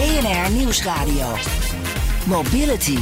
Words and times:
BNR 0.00 0.56
Nieuwsradio. 0.56 1.34
Mobility. 2.26 2.98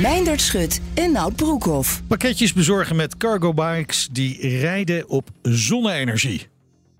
Meindert 0.00 0.40
Schut 0.40 0.80
en 0.94 1.12
Nout 1.12 1.36
Broekhoff. 1.36 2.02
Pakketjes 2.06 2.52
bezorgen 2.52 2.96
met 2.96 3.16
cargo 3.16 3.54
bikes 3.54 4.08
die 4.12 4.58
rijden 4.58 5.08
op 5.08 5.28
zonne-energie. 5.42 6.48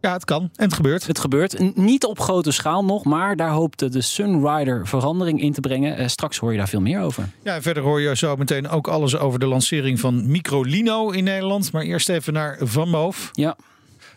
Ja, 0.01 0.13
het 0.13 0.25
kan 0.25 0.43
en 0.43 0.65
het 0.65 0.75
gebeurt. 0.75 1.07
Het 1.07 1.19
gebeurt. 1.19 1.77
Niet 1.77 2.05
op 2.05 2.21
grote 2.21 2.51
schaal 2.51 2.85
nog, 2.85 3.05
maar 3.05 3.37
daar 3.37 3.51
hoopte 3.51 3.89
de 3.89 4.01
Sunrider 4.01 4.87
verandering 4.89 5.41
in 5.41 5.53
te 5.53 5.61
brengen. 5.61 5.97
Eh, 5.97 6.09
straks 6.09 6.39
hoor 6.39 6.53
je 6.53 6.59
daar 6.59 6.69
veel 6.69 6.81
meer 6.81 7.01
over. 7.01 7.29
Ja, 7.45 7.55
en 7.55 7.63
verder 7.63 7.83
hoor 7.83 8.01
je 8.01 8.17
zo 8.17 8.37
meteen 8.37 8.69
ook 8.69 8.89
alles 8.89 9.17
over 9.17 9.39
de 9.39 9.47
lancering 9.47 10.01
van 10.01 10.31
Microlino 10.31 11.11
in 11.11 11.25
Nederland. 11.25 11.73
Maar 11.73 11.83
eerst 11.83 12.09
even 12.09 12.33
naar 12.33 12.57
Van 12.61 12.89
Moof. 12.89 13.31
Ja. 13.33 13.57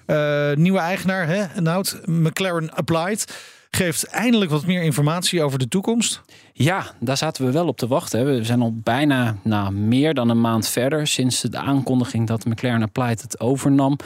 Uh, 0.07 0.53
nieuwe 0.53 0.79
eigenaar, 0.79 1.27
hè, 1.27 1.61
Nout, 1.61 1.99
McLaren 2.05 2.73
Applied. 2.73 3.53
Geeft 3.69 4.05
eindelijk 4.07 4.51
wat 4.51 4.65
meer 4.65 4.81
informatie 4.81 5.43
over 5.43 5.59
de 5.59 5.67
toekomst. 5.67 6.21
Ja, 6.53 6.85
daar 6.99 7.17
zaten 7.17 7.45
we 7.45 7.51
wel 7.51 7.67
op 7.67 7.77
te 7.77 7.87
wachten. 7.87 8.25
We 8.25 8.43
zijn 8.43 8.61
al 8.61 8.73
bijna 8.83 9.37
nou, 9.43 9.73
meer 9.73 10.13
dan 10.13 10.29
een 10.29 10.41
maand 10.41 10.67
verder 10.67 11.07
sinds 11.07 11.41
de 11.41 11.57
aankondiging 11.57 12.27
dat 12.27 12.45
McLaren 12.45 12.83
Applied 12.83 13.21
het 13.21 13.39
overnam. 13.39 13.97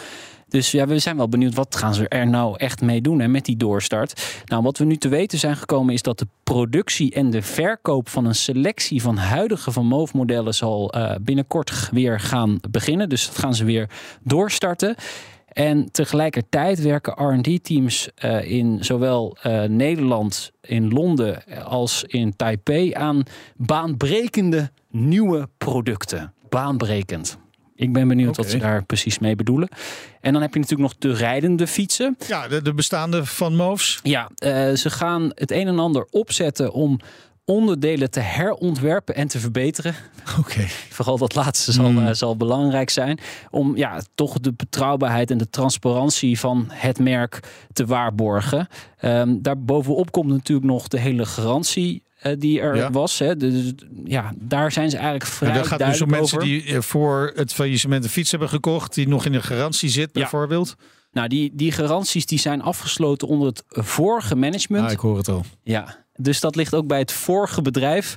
Dus 0.47 0.71
ja, 0.71 0.87
we 0.87 0.99
zijn 0.99 1.17
wel 1.17 1.29
benieuwd 1.29 1.53
wat 1.53 1.75
gaan 1.75 1.93
ze 1.93 2.07
er 2.07 2.27
nou 2.27 2.57
echt 2.57 2.81
mee 2.81 3.01
doen 3.01 3.19
hè, 3.19 3.27
met 3.27 3.45
die 3.45 3.57
doorstart. 3.57 4.41
Nou, 4.45 4.63
wat 4.63 4.77
we 4.77 4.85
nu 4.85 4.97
te 4.97 5.07
weten 5.07 5.39
zijn 5.39 5.55
gekomen 5.55 5.93
is 5.93 6.01
dat 6.01 6.19
de 6.19 6.27
productie 6.43 7.13
en 7.13 7.29
de 7.29 7.41
verkoop 7.41 8.09
van 8.09 8.25
een 8.25 8.35
selectie 8.35 9.01
van 9.01 9.17
huidige 9.17 9.71
Van 9.71 9.85
Moof 9.85 10.13
modellen 10.13 10.53
zal 10.53 10.95
uh, 10.95 11.11
binnenkort 11.21 11.89
weer 11.91 12.19
gaan 12.19 12.59
beginnen. 12.69 13.09
Dus 13.09 13.27
dat 13.27 13.37
gaan 13.37 13.55
ze 13.55 13.63
weer 13.63 13.89
doorstarten. 14.23 14.95
En 15.59 15.91
tegelijkertijd 15.91 16.81
werken 16.81 17.37
RD-teams 17.37 18.09
uh, 18.25 18.51
in 18.51 18.83
zowel 18.83 19.37
uh, 19.43 19.63
Nederland, 19.63 20.51
in 20.61 20.89
Londen 20.89 21.43
als 21.63 22.03
in 22.07 22.35
Taipei 22.35 22.93
aan 22.93 23.23
baanbrekende 23.55 24.71
nieuwe 24.89 25.49
producten. 25.57 26.33
Baanbrekend. 26.49 27.37
Ik 27.75 27.93
ben 27.93 28.07
benieuwd 28.07 28.29
okay. 28.29 28.43
wat 28.43 28.51
ze 28.51 28.57
daar 28.57 28.83
precies 28.83 29.19
mee 29.19 29.35
bedoelen. 29.35 29.69
En 30.21 30.33
dan 30.33 30.41
heb 30.41 30.53
je 30.53 30.59
natuurlijk 30.59 30.89
nog 30.89 30.99
de 30.99 31.13
rijdende 31.13 31.67
fietsen. 31.67 32.17
Ja, 32.27 32.47
de, 32.47 32.61
de 32.61 32.73
bestaande 32.73 33.25
van 33.25 33.55
Moofs. 33.55 33.99
Ja, 34.03 34.29
uh, 34.43 34.49
ze 34.75 34.89
gaan 34.89 35.31
het 35.33 35.51
een 35.51 35.67
en 35.67 35.79
ander 35.79 36.07
opzetten 36.09 36.71
om 36.71 36.99
onderdelen 37.49 38.11
te 38.11 38.19
herontwerpen 38.19 39.15
en 39.15 39.27
te 39.27 39.39
verbeteren. 39.39 39.95
Oké. 40.39 40.65
Vooral 40.97 41.17
dat 41.17 41.35
laatste 41.35 41.71
zal, 41.71 41.91
mm. 41.91 41.97
uh, 41.97 42.09
zal 42.11 42.37
belangrijk 42.37 42.89
zijn. 42.89 43.19
Om 43.49 43.77
ja, 43.77 44.01
toch 44.15 44.39
de 44.39 44.53
betrouwbaarheid 44.53 45.31
en 45.31 45.37
de 45.37 45.49
transparantie 45.49 46.39
van 46.39 46.65
het 46.69 46.99
merk 46.99 47.39
te 47.73 47.85
waarborgen. 47.85 48.67
Um, 49.01 49.41
daarbovenop 49.41 50.11
komt 50.11 50.29
natuurlijk 50.29 50.67
nog 50.67 50.87
de 50.87 50.99
hele 50.99 51.25
garantie 51.25 52.03
uh, 52.23 52.33
die 52.37 52.59
er 52.59 52.75
ja. 52.75 52.91
was. 52.91 53.19
Hè. 53.19 53.37
Dus, 53.37 53.73
ja, 54.03 54.33
daar 54.35 54.71
zijn 54.71 54.89
ze 54.89 54.95
eigenlijk 54.95 55.25
vrij 55.25 55.49
en 55.49 55.57
dat 55.57 55.67
gaat 55.67 55.79
dus 55.79 56.01
om 56.01 56.09
mensen 56.09 56.39
die 56.39 56.81
voor 56.81 57.31
het 57.35 57.53
faillissement 57.53 58.03
een 58.03 58.09
fiets 58.09 58.31
hebben 58.31 58.49
gekocht, 58.49 58.93
die 58.93 59.07
nog 59.07 59.25
in 59.25 59.33
een 59.33 59.43
garantie 59.43 59.89
zit, 59.89 60.11
bijvoorbeeld. 60.11 60.75
Ja. 60.77 60.85
Nou, 61.11 61.27
die, 61.27 61.51
die 61.53 61.71
garanties 61.71 62.25
die 62.25 62.39
zijn 62.39 62.61
afgesloten 62.61 63.27
onder 63.27 63.47
het 63.47 63.63
vorige 63.67 64.35
management. 64.35 64.85
Ah, 64.85 64.91
ik 64.91 64.99
hoor 64.99 65.17
het 65.17 65.27
al. 65.27 65.45
Ja, 65.63 66.05
dus 66.21 66.39
dat 66.39 66.55
ligt 66.55 66.73
ook 66.73 66.87
bij 66.87 66.99
het 66.99 67.11
vorige 67.11 67.61
bedrijf. 67.61 68.15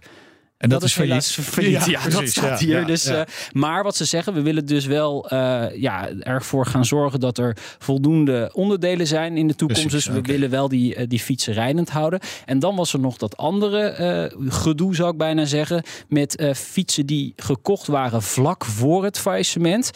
En 0.56 0.68
dat, 0.68 0.80
dat 0.80 0.88
is 0.88 0.96
helaas 0.96 1.38
failliet. 1.40 1.84
Ja, 1.84 1.90
ja 1.90 2.00
precies, 2.00 2.18
dat 2.18 2.28
staat 2.28 2.58
hier. 2.58 2.80
Ja, 2.80 2.86
dus, 2.86 3.04
ja. 3.04 3.18
Uh, 3.18 3.22
maar 3.52 3.82
wat 3.82 3.96
ze 3.96 4.04
zeggen, 4.04 4.34
we 4.34 4.42
willen 4.42 4.66
dus 4.66 4.86
wel 4.86 5.32
uh, 5.32 5.64
ja, 5.74 6.08
ervoor 6.18 6.66
gaan 6.66 6.84
zorgen 6.84 7.20
dat 7.20 7.38
er 7.38 7.56
voldoende 7.78 8.50
onderdelen 8.54 9.06
zijn 9.06 9.36
in 9.36 9.48
de 9.48 9.54
toekomst. 9.54 9.82
Precies, 9.82 10.04
dus 10.04 10.14
we 10.14 10.20
okay. 10.20 10.32
willen 10.32 10.50
wel 10.50 10.68
die, 10.68 10.96
uh, 10.96 11.04
die 11.08 11.20
fietsen 11.20 11.52
rijdend 11.52 11.90
houden. 11.90 12.20
En 12.44 12.58
dan 12.58 12.76
was 12.76 12.92
er 12.92 13.00
nog 13.00 13.16
dat 13.16 13.36
andere 13.36 14.30
gedoe, 14.48 14.94
zou 14.94 15.10
ik 15.10 15.18
bijna 15.18 15.44
zeggen, 15.44 15.82
met 16.08 16.52
fietsen 16.54 17.06
die 17.06 17.32
gekocht 17.36 17.86
waren 17.86 18.22
vlak 18.22 18.64
voor 18.64 19.04
het 19.04 19.18
faillissement. 19.18 19.90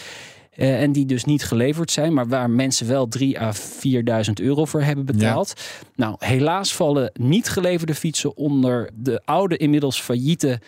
Uh, 0.57 0.83
en 0.83 0.93
die 0.93 1.07
dus 1.07 1.25
niet 1.25 1.45
geleverd 1.45 1.91
zijn, 1.91 2.15
maar 2.15 2.29
waar 2.29 2.51
mensen 2.51 2.87
wel 2.87 3.09
3 3.09 3.41
à 3.41 3.53
4.000 3.55 4.33
euro 4.35 4.65
voor 4.65 4.83
hebben 4.83 5.05
betaald. 5.05 5.53
Ja. 5.57 5.87
Nou, 5.97 6.17
helaas 6.19 6.75
vallen 6.75 7.11
niet 7.15 7.49
geleverde 7.49 7.95
fietsen 7.95 8.37
onder 8.37 8.91
de 8.95 9.23
oude, 9.25 9.57
inmiddels 9.57 10.01
failliete 10.01 10.61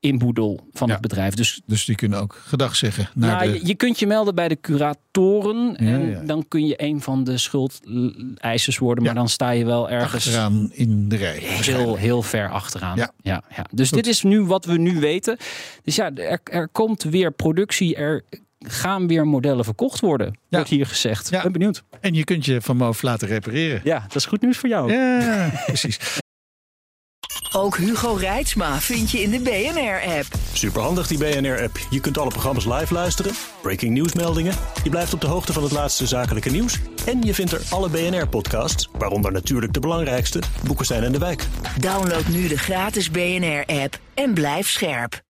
inboedel 0.00 0.60
van 0.72 0.86
ja. 0.86 0.92
het 0.92 1.02
bedrijf. 1.02 1.34
Dus, 1.34 1.60
dus 1.66 1.84
die 1.84 1.96
kunnen 1.96 2.20
ook 2.20 2.42
gedag 2.44 2.76
zeggen. 2.76 3.08
Naar 3.14 3.36
nou, 3.36 3.52
de... 3.52 3.58
je, 3.58 3.66
je, 3.66 3.74
kunt 3.74 3.98
je 3.98 4.06
melden 4.06 4.34
bij 4.34 4.48
de 4.48 4.60
curatoren. 4.60 5.70
Ja, 5.70 5.76
en 5.76 6.10
ja. 6.10 6.20
dan 6.20 6.44
kun 6.48 6.66
je 6.66 6.82
een 6.82 7.00
van 7.00 7.24
de 7.24 7.38
schuldeisers 7.38 8.78
worden. 8.78 9.04
Maar 9.04 9.14
dan 9.14 9.28
sta 9.28 9.50
je 9.50 9.64
wel 9.64 9.90
ergens... 9.90 10.26
Achteraan 10.26 10.70
in 10.72 11.08
de 11.08 11.16
rij. 11.16 11.38
Heel, 11.40 11.96
heel 11.96 12.22
ver 12.22 12.50
achteraan. 12.50 12.96
Ja. 12.96 13.12
Ja, 13.22 13.42
ja. 13.56 13.66
Dus 13.70 13.88
Goed. 13.88 13.96
dit 13.96 14.06
is 14.06 14.22
nu 14.22 14.44
wat 14.44 14.64
we 14.64 14.78
nu 14.78 15.00
weten. 15.00 15.36
Dus 15.82 15.96
ja, 15.96 16.14
er, 16.14 16.40
er 16.44 16.68
komt 16.68 17.02
weer 17.02 17.32
productie. 17.32 17.96
Er 17.96 18.24
gaan 18.58 19.06
weer 19.06 19.26
modellen 19.26 19.64
verkocht 19.64 20.00
worden, 20.00 20.26
ja. 20.26 20.56
wordt 20.56 20.70
hier 20.70 20.86
gezegd. 20.86 21.30
Ja. 21.30 21.42
Ben 21.42 21.52
benieuwd. 21.52 21.82
En 22.00 22.14
je 22.14 22.24
kunt 22.24 22.44
je 22.44 22.60
van 22.60 22.76
Moof 22.76 23.02
laten 23.02 23.28
repareren. 23.28 23.80
Ja, 23.84 24.00
dat 24.00 24.16
is 24.16 24.26
goed 24.26 24.40
nieuws 24.40 24.58
voor 24.58 24.68
jou. 24.68 24.92
Ja, 24.92 25.50
precies. 25.66 26.20
Ook 27.52 27.76
Hugo 27.76 28.12
Reitsma 28.12 28.80
vind 28.80 29.10
je 29.10 29.22
in 29.22 29.30
de 29.30 29.40
BNR-app. 29.40 30.26
Superhandig 30.52 31.06
die 31.06 31.18
BNR-app. 31.18 31.78
Je 31.90 32.00
kunt 32.00 32.18
alle 32.18 32.30
programma's 32.30 32.64
live 32.64 32.94
luisteren, 32.94 33.32
breaking 33.62 33.92
nieuwsmeldingen. 33.92 34.54
Je 34.84 34.90
blijft 34.90 35.14
op 35.14 35.20
de 35.20 35.26
hoogte 35.26 35.52
van 35.52 35.62
het 35.62 35.72
laatste 35.72 36.06
zakelijke 36.06 36.50
nieuws. 36.50 36.78
En 37.06 37.22
je 37.22 37.34
vindt 37.34 37.52
er 37.52 37.62
alle 37.70 37.88
BNR-podcasts, 37.88 38.88
waaronder 38.92 39.32
natuurlijk 39.32 39.72
de 39.72 39.80
belangrijkste, 39.80 40.42
Boeken 40.64 40.86
zijn 40.86 41.02
in 41.02 41.12
de 41.12 41.18
wijk. 41.18 41.46
Download 41.78 42.26
nu 42.26 42.48
de 42.48 42.58
gratis 42.58 43.10
BNR-app 43.10 43.98
en 44.14 44.34
blijf 44.34 44.68
scherp. 44.68 45.26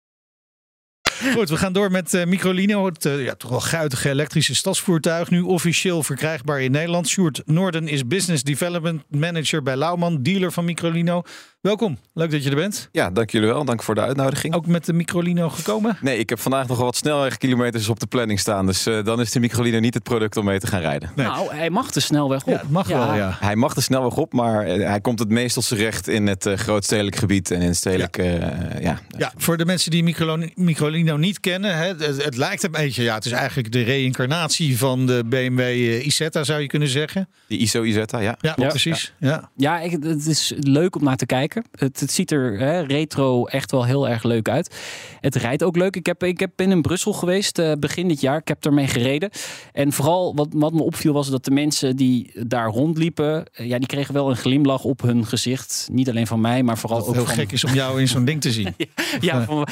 Goed, 1.19 1.49
we 1.49 1.57
gaan 1.57 1.73
door 1.73 1.91
met 1.91 2.15
uh, 2.15 2.25
Microlino. 2.25 2.87
Het 2.87 3.05
uh, 3.05 3.25
ja, 3.25 3.35
toch 3.35 3.51
wel 3.51 3.61
guitige 3.61 4.09
elektrische 4.09 4.55
stadsvoertuig. 4.55 5.31
Nu 5.31 5.41
officieel 5.41 6.03
verkrijgbaar 6.03 6.61
in 6.61 6.71
Nederland. 6.71 7.09
Sjoerd 7.09 7.43
Noorden 7.45 7.89
is 7.89 8.07
Business 8.07 8.43
Development 8.43 9.03
Manager 9.11 9.63
bij 9.63 9.77
Lauwman, 9.77 10.23
dealer 10.23 10.53
van 10.53 10.65
Microlino. 10.65 11.23
Welkom, 11.61 11.99
leuk 12.13 12.31
dat 12.31 12.45
je 12.45 12.51
er 12.51 12.57
bent. 12.57 12.89
Ja, 12.93 13.11
dank 13.11 13.31
jullie 13.31 13.49
wel. 13.49 13.65
Dank 13.65 13.83
voor 13.83 13.95
de 13.95 14.01
uitnodiging. 14.01 14.55
Ook 14.55 14.67
met 14.67 14.85
de 14.85 14.93
Microlino 14.93 15.49
gekomen? 15.49 15.99
Nee, 16.01 16.19
ik 16.19 16.29
heb 16.29 16.39
vandaag 16.39 16.69
nog 16.69 16.79
wat 16.79 16.97
snelwegkilometers 16.97 17.89
op 17.89 18.01
de 18.01 18.07
planning 18.07 18.41
staan. 18.41 18.67
Dus 18.67 18.87
uh, 18.87 19.05
dan 19.05 19.21
is 19.21 19.31
de 19.31 19.41
Microlino 19.41 19.79
niet 19.79 19.95
het 19.95 20.03
product 20.03 20.37
om 20.37 20.45
mee 20.45 20.59
te 20.59 20.67
gaan 20.67 20.81
rijden. 20.81 21.11
Nee. 21.17 21.27
Nou, 21.27 21.55
hij 21.55 21.71
mag 21.71 21.91
de 21.91 22.01
snelweg 22.01 22.45
op. 22.45 22.53
Ja, 22.53 22.63
mag 22.69 22.89
ja. 22.89 23.07
wel, 23.07 23.15
ja. 23.15 23.37
Hij 23.41 23.57
mag 23.57 23.75
de 23.75 23.81
snelweg 23.81 24.17
op, 24.17 24.33
maar 24.33 24.67
hij 24.67 25.01
komt 25.01 25.19
het 25.19 25.29
meest 25.29 25.55
tot 25.55 25.65
zijn 25.65 25.81
recht 25.81 26.09
in 26.09 26.27
het 26.27 26.47
uh, 26.47 26.55
grootstedelijk 26.55 27.17
gebied 27.17 27.51
en 27.51 27.61
in 27.61 27.67
het 27.67 27.77
stedelijk... 27.77 28.17
Ja. 28.17 28.25
Uh, 28.25 28.81
ja. 28.83 29.01
ja, 29.17 29.33
voor 29.37 29.57
de 29.57 29.65
mensen 29.65 29.91
die 29.91 30.03
Microlino, 30.03 30.47
Microlino 30.55 31.17
niet 31.17 31.41
kennen, 31.41 31.77
hè, 31.77 31.87
het, 31.87 32.25
het, 32.25 32.37
lijkt 32.37 32.63
een 32.63 32.71
beetje... 32.71 33.03
Ja, 33.03 33.15
het 33.15 33.25
is 33.25 33.33
eigenlijk 33.33 33.73
de 33.73 33.83
reïncarnatie 33.83 34.79
van 34.79 35.07
de 35.07 35.25
BMW 35.27 35.61
Isetta, 36.05 36.45
zou 36.45 36.61
je 36.61 36.67
kunnen 36.67 36.89
zeggen. 36.89 37.29
De 37.47 37.57
ISO 37.57 37.83
Isetta, 37.83 38.19
ja. 38.19 38.37
Ja, 38.41 38.55
precies. 38.55 39.15
Ja, 39.19 39.51
ja. 39.57 39.81
ik, 39.81 39.91
het 39.91 40.27
is 40.27 40.53
leuk 40.57 40.97
om 40.97 41.05
naar 41.05 41.17
te 41.17 41.27
kijken. 41.27 41.48
Het, 41.55 42.01
het 42.01 42.13
ziet 42.13 42.31
er 42.31 42.59
hè, 42.59 42.81
retro 42.81 43.45
echt 43.45 43.71
wel 43.71 43.85
heel 43.85 44.09
erg 44.09 44.23
leuk 44.23 44.49
uit. 44.49 44.77
Het 45.21 45.35
rijdt 45.35 45.63
ook 45.63 45.77
leuk. 45.77 45.97
Ik 45.97 46.07
heb, 46.07 46.23
ik 46.23 46.41
heb 46.41 46.61
in 46.61 46.83
Brussel 46.83 47.13
geweest 47.13 47.59
uh, 47.59 47.73
begin 47.73 48.09
dit 48.09 48.21
jaar. 48.21 48.37
Ik 48.37 48.49
heb 48.49 48.65
ermee 48.65 48.87
gereden. 48.87 49.31
En 49.73 49.93
vooral 49.93 50.35
wat, 50.35 50.49
wat 50.51 50.73
me 50.73 50.83
opviel 50.83 51.13
was 51.13 51.31
dat 51.31 51.45
de 51.45 51.51
mensen 51.51 51.97
die 51.97 52.47
daar 52.47 52.69
rondliepen... 52.69 53.47
Uh, 53.61 53.67
ja, 53.67 53.79
die 53.79 53.87
kregen 53.87 54.15
wel 54.15 54.31
een 54.31 54.37
glimlach 54.37 54.85
op 54.85 55.03
hun 55.03 55.27
gezicht. 55.27 55.89
Niet 55.93 56.09
alleen 56.09 56.27
van 56.27 56.41
mij, 56.41 56.63
maar 56.63 56.79
vooral 56.79 56.99
dat 56.99 57.09
ook 57.09 57.15
heel 57.15 57.25
van... 57.25 57.35
gek 57.35 57.53
is 57.53 57.65
om 57.65 57.75
jou 57.83 58.01
in 58.01 58.09
zo'n 58.09 58.25
ding 58.25 58.41
te 58.41 58.53
zien. 58.53 58.75
ja, 59.21 59.45
van, 59.45 59.67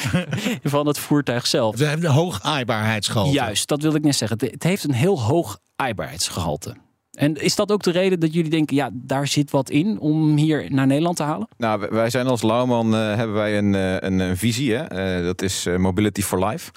van 0.62 0.86
het 0.86 0.98
voertuig 0.98 1.46
zelf. 1.46 1.76
We 1.76 1.84
hebben 1.84 2.06
een 2.06 2.14
hoog 2.14 2.42
aaibaarheidsgehalte. 2.42 3.32
Juist, 3.32 3.68
dat 3.68 3.82
wilde 3.82 3.96
ik 3.96 4.04
net 4.04 4.16
zeggen. 4.16 4.38
Het 4.50 4.62
heeft 4.62 4.84
een 4.84 4.92
heel 4.94 5.22
hoog 5.22 5.58
aaibaarheidsgehalte. 5.76 6.74
En 7.16 7.34
is 7.34 7.54
dat 7.54 7.72
ook 7.72 7.82
de 7.82 7.90
reden 7.90 8.20
dat 8.20 8.34
jullie 8.34 8.50
denken, 8.50 8.76
ja, 8.76 8.90
daar 8.92 9.26
zit 9.26 9.50
wat 9.50 9.70
in 9.70 10.00
om 10.00 10.36
hier 10.36 10.66
naar 10.68 10.86
Nederland 10.86 11.16
te 11.16 11.22
halen? 11.22 11.48
Nou, 11.56 11.86
wij 11.90 12.10
zijn 12.10 12.26
als 12.26 12.42
Lauwman, 12.42 12.94
uh, 12.94 13.14
hebben 13.14 13.36
wij 13.36 13.58
een, 13.58 13.72
uh, 13.72 13.94
een, 13.98 14.18
een 14.18 14.36
visie. 14.36 14.74
Hè? 14.74 15.18
Uh, 15.18 15.24
dat 15.24 15.42
is 15.42 15.66
Mobility 15.76 16.22
for 16.22 16.46
Life. 16.46 16.70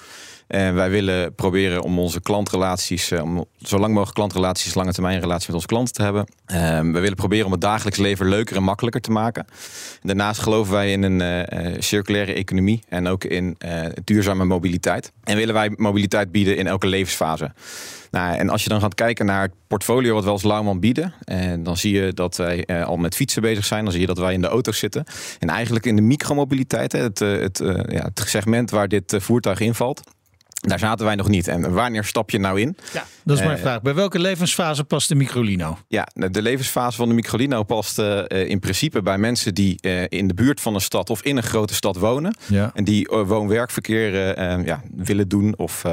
En 0.50 0.74
wij 0.74 0.90
willen 0.90 1.34
proberen 1.34 1.82
om 1.82 1.98
onze 1.98 2.20
klantrelaties, 2.20 3.10
eh, 3.10 3.22
om 3.22 3.44
zo 3.58 3.78
lang 3.78 3.92
mogelijk 3.92 4.14
klantrelaties, 4.14 4.74
lange 4.74 4.92
termijn 4.92 5.20
relaties 5.20 5.46
met 5.46 5.54
onze 5.54 5.66
klanten 5.66 5.94
te 5.94 6.02
hebben. 6.02 6.26
Ehm, 6.46 6.92
we 6.92 7.00
willen 7.00 7.16
proberen 7.16 7.46
om 7.46 7.52
het 7.52 7.60
dagelijks 7.60 7.98
leven 7.98 8.28
leuker 8.28 8.56
en 8.56 8.62
makkelijker 8.62 9.00
te 9.00 9.10
maken. 9.10 9.46
Daarnaast 10.02 10.40
geloven 10.40 10.72
wij 10.72 10.92
in 10.92 11.02
een 11.02 11.20
eh, 11.20 11.66
eh, 11.72 11.80
circulaire 11.80 12.32
economie 12.32 12.82
en 12.88 13.06
ook 13.06 13.24
in 13.24 13.54
eh, 13.58 13.86
duurzame 14.04 14.44
mobiliteit. 14.44 15.12
En 15.24 15.36
willen 15.36 15.54
wij 15.54 15.72
mobiliteit 15.76 16.32
bieden 16.32 16.56
in 16.56 16.66
elke 16.66 16.86
levensfase. 16.86 17.52
Nou, 18.10 18.36
en 18.36 18.48
als 18.48 18.62
je 18.62 18.68
dan 18.68 18.80
gaat 18.80 18.94
kijken 18.94 19.26
naar 19.26 19.42
het 19.42 19.52
portfolio 19.66 20.14
wat 20.14 20.24
we 20.24 20.30
als 20.30 20.42
Lauwman 20.42 20.80
bieden, 20.80 21.14
en 21.24 21.62
dan 21.62 21.76
zie 21.76 21.94
je 21.94 22.12
dat 22.12 22.36
wij 22.36 22.64
eh, 22.64 22.84
al 22.84 22.96
met 22.96 23.14
fietsen 23.14 23.42
bezig 23.42 23.64
zijn. 23.64 23.82
Dan 23.82 23.92
zie 23.92 24.00
je 24.00 24.06
dat 24.06 24.18
wij 24.18 24.32
in 24.32 24.40
de 24.40 24.46
auto's 24.46 24.78
zitten. 24.78 25.04
En 25.38 25.48
eigenlijk 25.48 25.86
in 25.86 25.96
de 25.96 26.02
micromobiliteit, 26.02 26.92
het, 26.92 27.20
eh, 27.20 27.38
het, 27.38 27.60
eh, 27.60 27.94
ja, 27.94 28.10
het 28.14 28.22
segment 28.26 28.70
waar 28.70 28.88
dit 28.88 29.12
eh, 29.12 29.20
voertuig 29.20 29.60
invalt. 29.60 30.00
Daar 30.60 30.78
zaten 30.78 31.06
wij 31.06 31.14
nog 31.14 31.28
niet. 31.28 31.48
En 31.48 31.72
wanneer 31.72 32.04
stap 32.04 32.30
je 32.30 32.38
nou 32.38 32.60
in? 32.60 32.76
Ja, 32.92 33.04
dat 33.24 33.36
is 33.36 33.42
mijn 33.44 33.56
Eh, 33.56 33.62
vraag. 33.62 33.82
Bij 33.82 33.94
welke 33.94 34.18
levensfase 34.18 34.84
past 34.84 35.08
de 35.08 35.14
Microlino? 35.14 35.78
Ja, 35.88 36.08
de 36.14 36.42
levensfase 36.42 36.96
van 36.96 37.08
de 37.08 37.14
Microlino 37.14 37.62
past 37.62 37.98
eh, 37.98 38.18
eh, 38.18 38.48
in 38.48 38.58
principe 38.58 39.02
bij 39.02 39.18
mensen 39.18 39.54
die 39.54 39.80
in 40.08 40.28
de 40.28 40.34
buurt 40.34 40.60
van 40.60 40.74
een 40.74 40.80
stad 40.80 41.10
of 41.10 41.22
in 41.22 41.36
een 41.36 41.42
grote 41.42 41.74
stad 41.74 41.96
wonen. 41.96 42.36
Ja. 42.46 42.70
En 42.74 42.84
die 42.84 43.08
woon-werkverkeer 43.08 44.14
ja, 44.66 44.82
willen 44.96 45.28
doen 45.28 45.54
of 45.56 45.84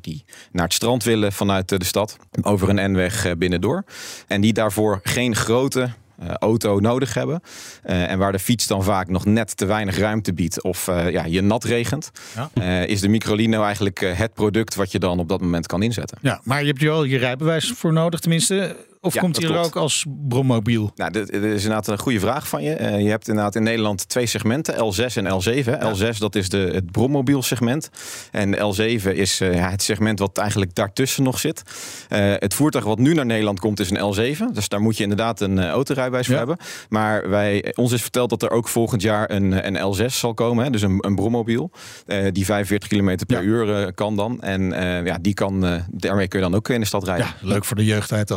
die 0.00 0.24
naar 0.52 0.64
het 0.64 0.72
strand 0.74 1.04
willen 1.04 1.32
vanuit 1.32 1.68
de 1.68 1.84
stad. 1.84 2.16
Over 2.42 2.68
een 2.68 2.92
N-weg 2.92 3.38
binnendoor. 3.38 3.84
En 4.26 4.40
die 4.40 4.52
daarvoor 4.52 5.00
geen 5.02 5.36
grote 5.36 5.90
auto 6.38 6.78
nodig 6.78 7.14
hebben. 7.14 7.40
Eh, 7.82 8.10
en 8.10 8.18
waar 8.18 8.32
de 8.32 8.38
fiets 8.38 8.66
dan 8.66 8.84
vaak 8.84 9.08
nog 9.08 9.24
net 9.24 9.56
te 9.56 9.64
weinig 9.64 9.98
ruimte 9.98 10.32
biedt 10.32 10.62
of 10.62 10.88
eh, 10.88 11.10
ja, 11.10 11.24
je 11.24 11.40
nat 11.40 11.64
regent. 11.64 12.10
Ja. 12.34 12.50
eh, 12.54 12.88
is 12.88 13.00
de 13.00 13.08
Microlino 13.08 13.62
eigenlijk 13.62 14.00
eh, 14.00 14.18
het 14.18 14.34
product 14.34 14.74
wat 14.74 14.92
je 14.92 14.98
dan 14.98 15.18
op 15.18 15.28
dat 15.28 15.40
moment 15.40 15.66
kan 15.66 15.82
inzetten. 15.82 16.18
Ja, 16.20 16.40
maar 16.44 16.60
je 16.60 16.66
hebt 16.66 16.80
er 16.82 16.88
wel 16.88 17.04
je 17.04 17.18
rijbewijs 17.18 17.72
voor 17.76 17.92
nodig, 17.92 18.20
tenminste. 18.20 18.76
Of 19.04 19.14
Ja, 19.14 19.20
komt 19.20 19.36
hij 19.36 19.50
er 19.50 19.58
ook 19.58 19.76
als 19.76 20.06
brommobiel? 20.28 20.90
Nou, 20.96 21.10
dit, 21.10 21.26
dit 21.32 21.42
is 21.42 21.62
inderdaad 21.62 21.86
een 21.88 21.98
goede 21.98 22.20
vraag 22.20 22.48
van 22.48 22.62
je. 22.62 22.74
Eh, 22.74 23.00
je 23.00 23.08
hebt 23.08 23.28
inderdaad 23.28 23.54
in 23.54 23.62
Nederland 23.62 24.08
twee 24.08 24.26
segmenten, 24.26 24.74
L6 24.74 25.14
en 25.14 25.24
L7. 25.24 25.64
hè. 25.64 25.92
L6 25.94 26.18
dat 26.18 26.34
is 26.34 26.48
de, 26.48 26.58
het 26.58 26.90
brommobiel 26.90 27.42
segment. 27.42 27.90
En 28.30 28.56
L7 28.56 29.08
is 29.12 29.40
eh, 29.40 29.54
ja, 29.54 29.70
het 29.70 29.82
segment 29.82 30.18
wat 30.18 30.38
eigenlijk 30.38 30.74
daartussen 30.74 31.22
nog 31.22 31.38
zit. 31.38 31.62
Eh, 32.08 32.32
het 32.38 32.54
voertuig 32.54 32.84
wat 32.84 32.98
nu 32.98 33.14
naar 33.14 33.26
Nederland 33.26 33.60
komt 33.60 33.80
is 33.80 33.90
een 33.90 34.14
L7. 34.36 34.52
Dus 34.52 34.68
daar 34.68 34.80
moet 34.80 34.96
je 34.96 35.02
inderdaad 35.02 35.40
een 35.40 35.64
autorijbewijs 35.64 36.26
voor 36.26 36.34
Ja. 36.34 36.40
hebben. 36.46 36.66
Maar 36.88 37.28
wij, 37.30 37.72
ons 37.74 37.92
is 37.92 38.02
verteld 38.02 38.30
dat 38.30 38.42
er 38.42 38.50
ook 38.50 38.68
volgend 38.68 39.02
jaar 39.02 39.30
een, 39.30 39.66
een 39.76 39.94
L6 39.94 40.06
zal 40.06 40.34
komen. 40.34 40.64
Hè, 40.64 40.70
dus 40.70 40.82
een, 40.82 40.96
een 41.00 41.14
brommobiel. 41.14 41.70
die 42.32 42.44
45 42.44 42.88
km 42.88 43.16
per 43.26 43.42
uur 43.42 43.92
kan 43.94 44.16
dan. 44.16 44.42
En 44.42 44.62
ja, 45.04 45.18
die 45.20 45.34
kan, 45.34 45.82
daarmee 45.90 46.28
kun 46.28 46.38
je 46.38 46.44
dan 46.44 46.54
ook 46.54 46.68
in 46.68 46.80
de 46.80 46.86
stad 46.86 47.04
rijden. 47.04 47.26
Leuk 47.40 47.64
voor 47.64 47.76
de 47.76 47.84
jeugd 47.84 48.12
uit 48.12 48.30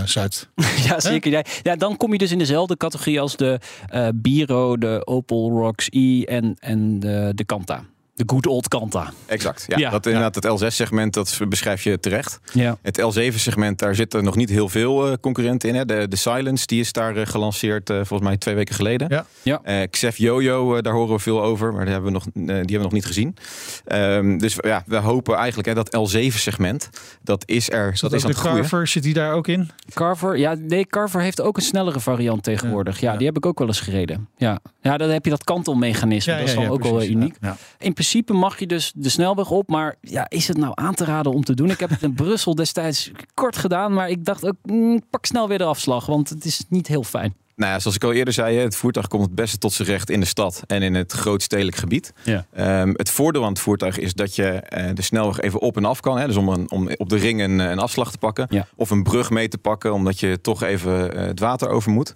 Amsterdam-Zuid. 0.00 0.48
Ja, 0.88 1.00
zeker. 1.00 1.30
Ja, 1.30 1.44
ja, 1.62 1.76
dan 1.76 1.96
kom 1.96 2.12
je 2.12 2.18
dus 2.18 2.32
in 2.32 2.38
dezelfde 2.38 2.76
categorie 2.76 3.20
als 3.20 3.36
de 3.36 3.58
eh 3.88 4.08
Biro, 4.14 4.78
de 4.78 5.02
Opel 5.04 5.50
Rocks 5.50 5.88
E 5.90 6.24
en, 6.24 6.56
en 6.60 7.00
de, 7.00 7.32
de 7.34 7.44
Kanta. 7.44 7.84
De 8.20 8.32
good 8.32 8.46
old 8.46 8.68
Kanta. 8.68 9.12
Exact. 9.26 9.64
Ja, 9.68 9.78
Ja. 9.78 9.90
dat 9.90 10.06
inderdaad 10.06 10.34
het 10.34 10.46
L6-segment, 10.46 11.14
dat 11.14 11.38
beschrijf 11.48 11.82
je 11.84 12.00
terecht. 12.00 12.40
Ja. 12.52 12.76
Het 12.82 13.00
L7-segment, 13.00 13.78
daar 13.78 13.94
zitten 13.94 14.24
nog 14.24 14.36
niet 14.36 14.48
heel 14.50 14.68
veel 14.68 15.06
eh, 15.06 15.12
concurrenten 15.20 15.68
in. 15.68 15.74
Hè. 15.74 15.84
De, 15.84 16.08
de 16.08 16.16
Silence, 16.16 16.66
die 16.66 16.80
is 16.80 16.92
daar 16.92 17.16
eh, 17.16 17.26
gelanceerd 17.26 17.90
eh, 17.90 17.96
volgens 17.96 18.28
mij 18.28 18.36
twee 18.36 18.54
weken 18.54 18.74
geleden. 18.74 19.08
Ja. 19.10 19.26
Ja. 19.42 19.60
Eh, 19.62 19.88
Xef 19.90 20.16
Jojo, 20.16 20.74
eh, 20.76 20.82
daar 20.82 20.92
horen 20.92 21.14
we 21.14 21.20
veel 21.20 21.42
over, 21.42 21.72
maar 21.72 21.84
die 21.84 21.92
hebben 21.92 22.12
we 22.12 22.18
nog, 22.18 22.24
die 22.34 22.54
hebben 22.54 22.76
we 22.76 22.78
nog 22.78 22.92
niet 22.92 23.06
gezien. 23.06 23.36
Ehm, 23.84 24.38
dus 24.38 24.56
ja, 24.60 24.82
we 24.86 24.96
hopen 24.96 25.34
eigenlijk 25.36 25.68
hè, 25.68 25.74
dat 25.74 25.96
L7-segment, 25.96 26.90
dat 27.22 27.42
is 27.46 27.70
er, 27.70 27.90
dat, 27.90 28.00
Dat 28.00 28.12
is 28.12 28.22
aan 28.24 28.30
de 28.30 28.36
het 28.36 28.44
groeien. 28.46 28.60
Carver, 28.60 28.86
zit 28.86 29.02
die 29.02 29.14
daar 29.14 29.32
ook 29.32 29.46
in? 29.48 29.70
Carver, 29.94 30.38
ja, 30.38 30.54
nee, 30.58 30.86
Carver 30.86 31.20
heeft 31.20 31.40
ook 31.40 31.56
een 31.56 31.62
snellere 31.62 32.00
variant 32.00 32.42
tegenwoordig. 32.42 33.00
Ja, 33.00 33.12
Ja. 33.12 33.16
die 33.18 33.26
heb 33.26 33.36
ik 33.36 33.46
ook 33.46 33.58
wel 33.58 33.66
eens 33.68 33.80
gereden. 33.80 34.28
Ja, 34.36 34.60
ja 34.80 34.96
dan 34.96 35.08
heb 35.10 35.24
je 35.24 35.30
dat 35.30 35.44
kantelmechanisme. 35.44 36.36
dat 36.38 36.48
is 36.48 36.54
dan 36.54 36.66
ook 36.68 36.82
wel 36.82 37.02
uniek. 37.04 37.36
Ja. 37.40 37.56
In 37.78 37.92
principe 37.92 38.08
mag 38.26 38.58
je 38.58 38.66
dus 38.66 38.92
de 38.94 39.08
snelweg 39.08 39.50
op, 39.50 39.68
maar 39.68 39.96
ja, 40.00 40.28
is 40.28 40.48
het 40.48 40.56
nou 40.56 40.72
aan 40.74 40.94
te 40.94 41.04
raden 41.04 41.32
om 41.32 41.44
te 41.44 41.54
doen? 41.54 41.70
Ik 41.70 41.80
heb 41.80 41.90
het 41.90 42.02
in 42.02 42.14
Brussel 42.22 42.54
destijds 42.54 43.10
kort 43.34 43.56
gedaan, 43.56 43.92
maar 43.92 44.08
ik 44.08 44.24
dacht 44.24 44.46
ook, 44.46 44.56
mm, 44.62 45.02
pak 45.10 45.26
snel 45.26 45.48
weer 45.48 45.58
de 45.58 45.64
afslag, 45.64 46.06
want 46.06 46.28
het 46.28 46.44
is 46.44 46.64
niet 46.68 46.86
heel 46.86 47.04
fijn. 47.04 47.34
Nou 47.60 47.72
ja, 47.72 47.78
zoals 47.78 47.96
ik 47.96 48.04
al 48.04 48.12
eerder 48.12 48.34
zei, 48.34 48.56
hè, 48.56 48.62
het 48.62 48.76
voertuig 48.76 49.08
komt 49.08 49.22
het 49.22 49.34
beste 49.34 49.58
tot 49.58 49.72
zijn 49.72 49.88
recht 49.88 50.10
in 50.10 50.20
de 50.20 50.26
stad 50.26 50.62
en 50.66 50.82
in 50.82 50.94
het 50.94 51.12
grootstedelijk 51.12 51.76
gebied. 51.76 52.12
Ja. 52.22 52.46
Ehm, 52.52 52.92
het 52.96 53.10
voordeel 53.10 53.42
aan 53.42 53.48
het 53.48 53.58
voertuig 53.58 53.98
is 53.98 54.14
dat 54.14 54.34
je 54.34 54.44
eh, 54.44 54.94
de 54.94 55.02
snelweg 55.02 55.40
even 55.40 55.60
op 55.60 55.76
en 55.76 55.84
af 55.84 56.00
kan. 56.00 56.18
Hè, 56.18 56.26
dus 56.26 56.36
om, 56.36 56.48
een, 56.48 56.70
om 56.70 56.90
op 56.96 57.08
de 57.08 57.16
ring 57.16 57.40
een, 57.40 57.58
een 57.58 57.78
afslag 57.78 58.10
te 58.10 58.18
pakken. 58.18 58.46
Ja. 58.50 58.66
Of 58.76 58.90
een 58.90 59.02
brug 59.02 59.30
mee 59.30 59.48
te 59.48 59.58
pakken, 59.58 59.92
omdat 59.92 60.20
je 60.20 60.40
toch 60.40 60.62
even 60.62 61.14
eh, 61.14 61.26
het 61.26 61.40
water 61.40 61.68
over 61.68 61.90
moet. 61.90 62.12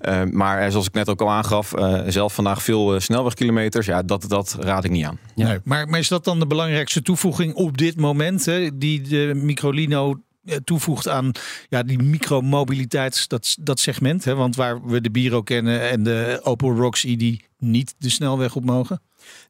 Ehm, 0.00 0.28
maar 0.32 0.60
eh, 0.60 0.70
zoals 0.70 0.86
ik 0.86 0.94
net 0.94 1.08
ook 1.08 1.20
al 1.20 1.30
aangaf, 1.30 1.72
eh, 1.72 2.00
zelf 2.06 2.34
vandaag 2.34 2.62
veel 2.62 2.94
eh, 2.94 3.00
snelwegkilometers. 3.00 3.86
Ja, 3.86 4.02
dat, 4.02 4.24
dat 4.28 4.56
raad 4.60 4.84
ik 4.84 4.90
niet 4.90 5.04
aan. 5.04 5.18
Ja. 5.34 5.46
Nee, 5.48 5.58
maar, 5.64 5.88
maar 5.88 5.98
is 5.98 6.08
dat 6.08 6.24
dan 6.24 6.38
de 6.38 6.46
belangrijkste 6.46 7.02
toevoeging 7.02 7.54
op 7.54 7.78
dit 7.78 7.96
moment? 7.96 8.44
Hè, 8.44 8.78
die 8.78 9.00
de 9.00 9.32
Microlino 9.34 10.10
eh, 10.10 10.16
toevoegt 10.64 11.08
aan 11.08 11.32
ja, 11.68 11.82
die 11.82 12.02
micromobiliteits, 12.02 13.28
dat, 13.28 13.56
dat 13.60 13.80
segment. 13.80 14.24
Hè, 14.24 14.34
want 14.34 14.56
waar 14.56 14.86
we 14.86 15.00
de 15.00 15.10
Biro 15.10 15.42
kennen 15.42 15.90
en 15.90 16.02
de 16.02 16.40
Opel 16.42 16.76
Roxy 16.76 17.16
die 17.16 17.44
niet 17.58 17.94
de 17.98 18.10
snelweg 18.10 18.56
op 18.56 18.64
mogen. 18.64 19.00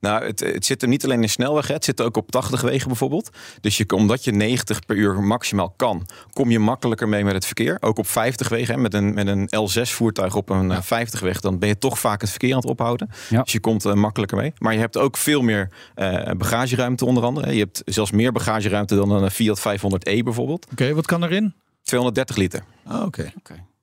Nou, 0.01 0.25
het, 0.25 0.41
het 0.41 0.65
zit 0.65 0.83
er 0.83 0.89
niet 0.89 1.05
alleen 1.05 1.23
in 1.23 1.29
snelweg, 1.29 1.67
hè. 1.67 1.75
het 1.75 1.85
zit 1.85 2.01
ook 2.01 2.17
op 2.17 2.31
80 2.31 2.61
wegen 2.61 2.89
bijvoorbeeld. 2.89 3.31
Dus 3.61 3.77
je, 3.77 3.89
omdat 3.89 4.25
je 4.25 4.33
90 4.33 4.87
per 4.87 4.97
uur 4.97 5.23
maximaal 5.23 5.75
kan, 5.77 6.07
kom 6.33 6.51
je 6.51 6.59
makkelijker 6.59 7.09
mee 7.09 7.25
met 7.25 7.35
het 7.35 7.47
verkeer. 7.47 7.77
Ook 7.81 7.99
op 7.99 8.07
50 8.07 8.49
wegen, 8.49 8.75
hè. 8.75 8.81
Met, 8.81 8.95
een, 8.95 9.15
met 9.15 9.27
een 9.27 9.49
L6 9.57 9.91
voertuig 9.91 10.35
op 10.35 10.51
een 10.51 10.71
eh, 10.71 10.83
50 10.83 11.21
weg, 11.21 11.41
dan 11.41 11.59
ben 11.59 11.69
je 11.69 11.79
toch 11.79 11.99
vaak 11.99 12.21
het 12.21 12.31
verkeer 12.31 12.51
aan 12.51 12.61
het 12.61 12.69
ophouden. 12.69 13.11
Ja. 13.29 13.43
Dus 13.43 13.53
je 13.53 13.61
komt 13.61 13.85
eh, 13.85 13.93
makkelijker 13.93 14.39
mee. 14.39 14.53
Maar 14.59 14.73
je 14.73 14.79
hebt 14.79 14.97
ook 14.97 15.17
veel 15.17 15.43
meer 15.43 15.71
eh, 15.95 16.31
bagageruimte 16.37 17.05
onder 17.05 17.25
andere. 17.25 17.53
Je 17.53 17.61
hebt 17.61 17.83
zelfs 17.85 18.11
meer 18.11 18.33
bagageruimte 18.33 18.95
dan 18.95 19.11
een 19.11 19.31
Fiat 19.31 19.61
500e 19.61 20.23
bijvoorbeeld. 20.23 20.67
Oké, 20.71 20.95
wat 20.95 21.07
kan 21.07 21.25
erin? 21.25 21.55
230 21.83 22.37
liter. 22.37 22.63
Ah, 22.85 23.05
Oké. 23.05 23.33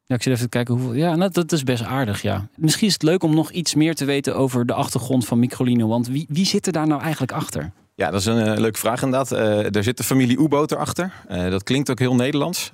Ja, 0.08 0.16
ik 0.16 0.22
zit 0.22 0.32
even 0.32 0.44
te 0.44 0.50
kijken 0.50 0.74
hoeveel. 0.74 0.94
Ja, 0.94 1.16
nou, 1.16 1.32
dat 1.32 1.52
is 1.52 1.64
best 1.64 1.84
aardig. 1.84 2.22
Ja. 2.22 2.48
Misschien 2.56 2.88
is 2.88 2.94
het 2.94 3.04
leuk 3.04 3.24
om 3.24 3.36
nog 3.36 3.52
iets 3.52 3.76
meer 3.76 3.96
te 3.96 4.06
weten 4.06 4.36
over 4.36 4.66
de 4.66 4.74
achtergrond 4.74 5.26
van 5.26 5.40
Microlino. 5.40 5.88
Want 5.88 6.08
wie, 6.08 6.26
wie 6.30 6.46
zit 6.46 6.68
er 6.68 6.74
daar 6.74 6.88
nou 6.88 7.02
eigenlijk 7.02 7.32
achter? 7.32 7.72
Ja, 7.98 8.12
dat 8.12 8.20
is 8.20 8.26
een 8.26 8.42
eh, 8.48 8.58
leuke 8.60 8.80
vraag 8.80 9.02
inderdaad. 9.02 9.32
Eh 9.32 9.76
er 9.76 9.84
zit 9.84 9.98
de 9.98 10.04
familie 10.04 10.40
Oeboot 10.40 10.72
erachter. 10.72 11.12
Eh 11.28 11.50
dat 11.50 11.64
klinkt 11.64 11.90
ook 11.92 12.00
heel 12.00 12.16
Nederlands. 12.16 12.70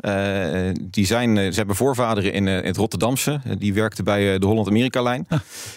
Die 0.82 1.06
zijn, 1.06 1.36
ze 1.36 1.58
hebben 1.58 1.76
voorvaderen 1.76 2.34
in, 2.34 2.48
in 2.48 2.66
het 2.66 2.78
Rotterdamse. 2.78 3.40
Die 3.58 3.74
werkte 3.74 4.04
bij 4.04 4.40
de 4.40 4.46
Holland-Amerika-lijn. 4.46 5.28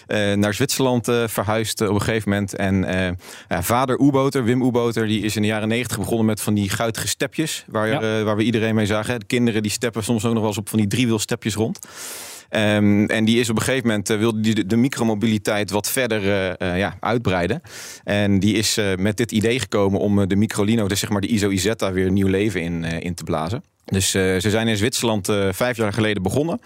Eh, 0.07 0.33
naar 0.33 0.53
Zwitserland 0.53 1.05
verhuisd 1.25 1.81
op 1.81 1.89
een 1.89 2.01
gegeven 2.01 2.29
moment. 2.29 2.55
En 2.55 3.17
vader 3.49 3.99
Oeboter, 3.99 4.43
Wim 4.43 4.61
Oeboter, 4.61 5.07
die 5.07 5.21
is 5.21 5.35
in 5.35 5.41
de 5.41 5.47
jaren 5.47 5.67
negentig 5.67 5.97
begonnen 5.97 6.25
met 6.25 6.41
van 6.41 6.53
die 6.53 6.69
guitige 6.69 7.07
stepjes. 7.07 7.65
Waar, 7.67 7.87
Ja. 7.87 8.23
waar 8.23 8.35
we 8.35 8.43
iedereen 8.43 8.75
mee 8.75 8.85
zagen. 8.85 9.19
De 9.19 9.25
kinderen 9.25 9.61
die 9.61 9.71
steppen 9.71 10.03
soms 10.03 10.25
ook 10.25 10.31
nog 10.31 10.39
wel 10.39 10.49
eens 10.49 10.57
op 10.57 10.69
van 10.69 10.79
die 10.79 10.87
driewielstepjes 10.87 11.55
rond. 11.55 11.79
Ehm, 12.55 13.05
en 13.05 13.25
die 13.25 13.39
is 13.39 13.49
op 13.49 13.55
een 13.55 13.61
gegeven 13.61 13.87
moment 13.87 14.09
eh, 14.09 14.17
wilde 14.17 14.39
die 14.39 14.65
de, 14.65 14.75
micromobiliteit 14.75 15.71
wat 15.71 15.89
verder 15.89 16.23
eh, 16.23 16.71
eh, 16.71 16.77
ja, 16.77 16.97
uitbreiden. 16.99 17.61
En 18.03 18.39
die 18.39 18.55
is 18.55 18.79
met 18.97 19.17
dit 19.17 19.31
idee 19.31 19.59
gekomen 19.59 19.99
om 19.99 20.27
de 20.27 20.35
Microlino, 20.35 20.87
dus 20.87 20.99
zeg 20.99 21.09
maar 21.09 21.21
de 21.21 21.27
ISO 21.27 21.49
Isetta, 21.49 21.91
weer 21.91 22.07
een 22.07 22.13
nieuw 22.13 22.27
leven 22.27 22.61
in, 22.61 22.83
in 22.83 23.13
te 23.13 23.23
blazen. 23.23 23.63
Dus 23.85 24.13
eh, 24.13 24.21
ze 24.37 24.49
zijn 24.49 24.67
in 24.67 24.77
Zwitserland 24.77 25.29
eh, 25.29 25.47
vijf 25.51 25.77
jaar 25.77 25.93
geleden 25.93 26.23
begonnen. 26.23 26.59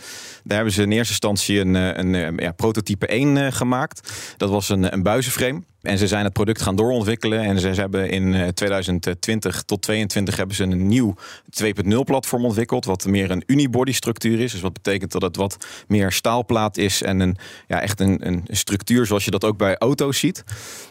Daar 0.44 0.58
hebben 0.58 0.74
ze 0.74 0.82
in 0.82 0.92
eerste 0.92 1.12
instantie 1.12 1.60
een, 1.60 1.76
eh, 1.76 1.90
een, 1.94 2.38
ja, 2.38 2.52
prototype 2.52 3.08
1 3.08 3.38
eh, 3.38 3.52
gemaakt. 3.52 4.14
Dat 4.38 4.50
was 4.50 4.70
een, 4.70 4.94
een 4.94 5.04
buizenframe. 5.04 5.62
En 5.82 5.98
ze 5.98 6.08
zijn 6.08 6.24
het 6.24 6.34
product 6.34 6.62
gaan 6.62 6.76
doorontwikkelen. 6.76 7.40
En 7.40 7.60
ze, 7.60 7.68
hebben 7.68 8.10
in 8.10 8.34
eh, 8.34 8.48
2020 8.48 9.64
tot 9.64 9.82
2022 9.82 10.38
hebben 10.38 10.56
ze 10.56 10.64
een 10.64 10.88
nieuw 10.88 11.16
2.0 11.64 12.00
platform 12.06 12.46
ontwikkeld. 12.46 12.86
Wat 12.86 13.06
meer 13.06 13.32
een 13.32 13.44
unibody 13.46 13.94
structuur 13.94 14.40
is. 14.40 14.52
Dus 14.52 14.62
wat 14.62 14.74
betekent 14.74 15.12
dat 15.12 15.22
het 15.22 15.36
wat 15.36 15.66
meer 15.88 16.12
staalplaat 16.12 16.78
is. 16.78 17.02
En 17.02 17.20
een, 17.20 17.38
ja, 17.68 17.82
echt 17.82 18.00
een, 18.00 18.28
een 18.28 18.44
structuur 18.48 19.06
zoals 19.06 19.26
je 19.26 19.32
dat 19.32 19.44
ook 19.44 19.58
bij 19.58 19.78
auto's 19.78 20.20
ziet. 20.20 20.44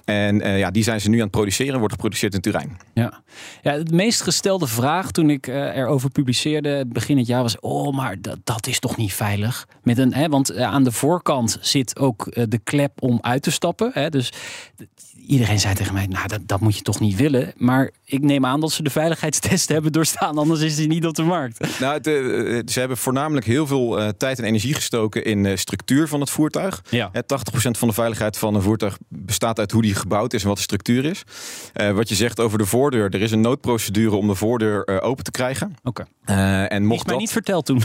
En 0.04 0.58
ja, 0.58 0.70
die 0.70 0.82
zijn 0.82 1.00
ze 1.00 1.08
nu 1.08 1.16
aan 1.16 1.22
het 1.22 1.30
produceren. 1.30 1.78
Wordt 1.78 1.94
geproduceerd 1.94 2.34
in 2.34 2.40
Turijn. 2.40 2.76
Ja. 2.94 3.22
ja, 3.62 3.78
de 3.78 3.94
meest 3.94 4.20
gestelde 4.20 4.66
vraag 4.66 5.10
toen 5.10 5.30
ik 5.30 5.46
eh, 5.46 5.76
erover 5.76 6.10
publiceerde 6.18 6.84
begin 6.86 7.18
het 7.18 7.26
jaar 7.26 7.42
was: 7.42 7.60
Oh, 7.60 7.94
maar 7.96 8.20
dat, 8.20 8.38
dat 8.44 8.66
is 8.66 8.78
toch 8.78 8.96
niet 8.96 9.12
veilig? 9.12 9.68
Met 9.82 9.98
een, 9.98 10.14
hè, 10.14 10.28
want 10.28 10.50
eh, 10.50 10.62
aan 10.62 10.84
de 10.84 10.92
voorkant 10.92 11.58
zit 11.60 11.98
ook 11.98 12.26
eh, 12.26 12.44
de 12.48 12.58
klep 12.58 13.02
om 13.02 13.18
uit 13.20 13.42
te 13.42 13.50
stappen. 13.50 13.90
Hè, 13.94 14.10
dus 14.10 14.32
iedereen 15.28 15.60
zei 15.60 15.74
tegen 15.74 15.94
mij, 15.94 16.06
nou 16.06 16.28
dat, 16.28 16.40
dat 16.46 16.60
moet 16.60 16.76
je 16.76 16.82
toch 16.82 17.00
niet 17.00 17.16
willen. 17.16 17.52
Maar 17.56 17.90
ik 18.04 18.22
neem 18.22 18.46
aan 18.46 18.60
dat 18.60 18.72
ze 18.72 18.82
de 18.82 18.90
veiligheidstest 18.90 19.68
hebben 19.74 19.92
doorstaan, 19.92 20.38
anders 20.38 20.60
is 20.60 20.76
die 20.76 20.88
niet 20.88 21.06
op 21.06 21.14
de 21.14 21.22
markt. 21.22 21.80
Nou, 21.80 21.94
het, 21.94 22.06
eh, 22.06 22.12
ze 22.72 22.78
hebben 22.78 22.96
voornamelijk 22.96 23.46
heel 23.46 23.66
veel 23.66 23.98
eh, 23.98 24.08
tijd 24.08 24.38
en 24.38 24.44
energie 24.44 24.74
gestoken 24.74 25.24
in 25.24 25.42
de 25.42 25.56
structuur 25.56 26.08
van 26.08 26.20
het 26.20 26.30
voertuig. 26.30 26.82
Ja. 26.90 27.10
Eh, 27.12 27.22
80% 27.22 27.78
van 27.78 27.88
de 27.88 27.94
veiligheid 27.94 28.38
van 28.38 28.54
een 28.54 28.62
voertuig 28.62 28.98
bestaat 29.08 29.58
uit 29.58 29.72
hoe 29.72 29.82
die 29.82 29.94
gebouwd 29.94 30.32
is 30.32 30.42
en 30.42 30.48
wat 30.48 30.56
de 30.56 30.62
structuur 30.62 31.04
is. 31.04 31.22
Eh, 31.72 31.90
wat 31.90 32.08
je 32.08 32.14
zegt 32.14 32.40
over 32.40 32.58
de 32.58 32.66
voordeur, 32.66 33.14
er 33.14 33.20
is 33.20 33.32
een 33.32 33.40
noodprocedure 33.40 34.16
om 34.16 34.26
de 34.26 34.34
voordeur 34.34 34.84
eh, 34.84 35.08
open 35.08 35.24
te 35.24 35.30
krijgen. 35.30 35.74
Oké. 35.82 36.04
Eh, 36.28 36.72
en 36.72 36.84
Mocht 36.84 37.04
mij 37.04 37.12
dat, 37.12 37.22
niet 37.22 37.32
verteld 37.32 37.66
toen. 37.66 37.82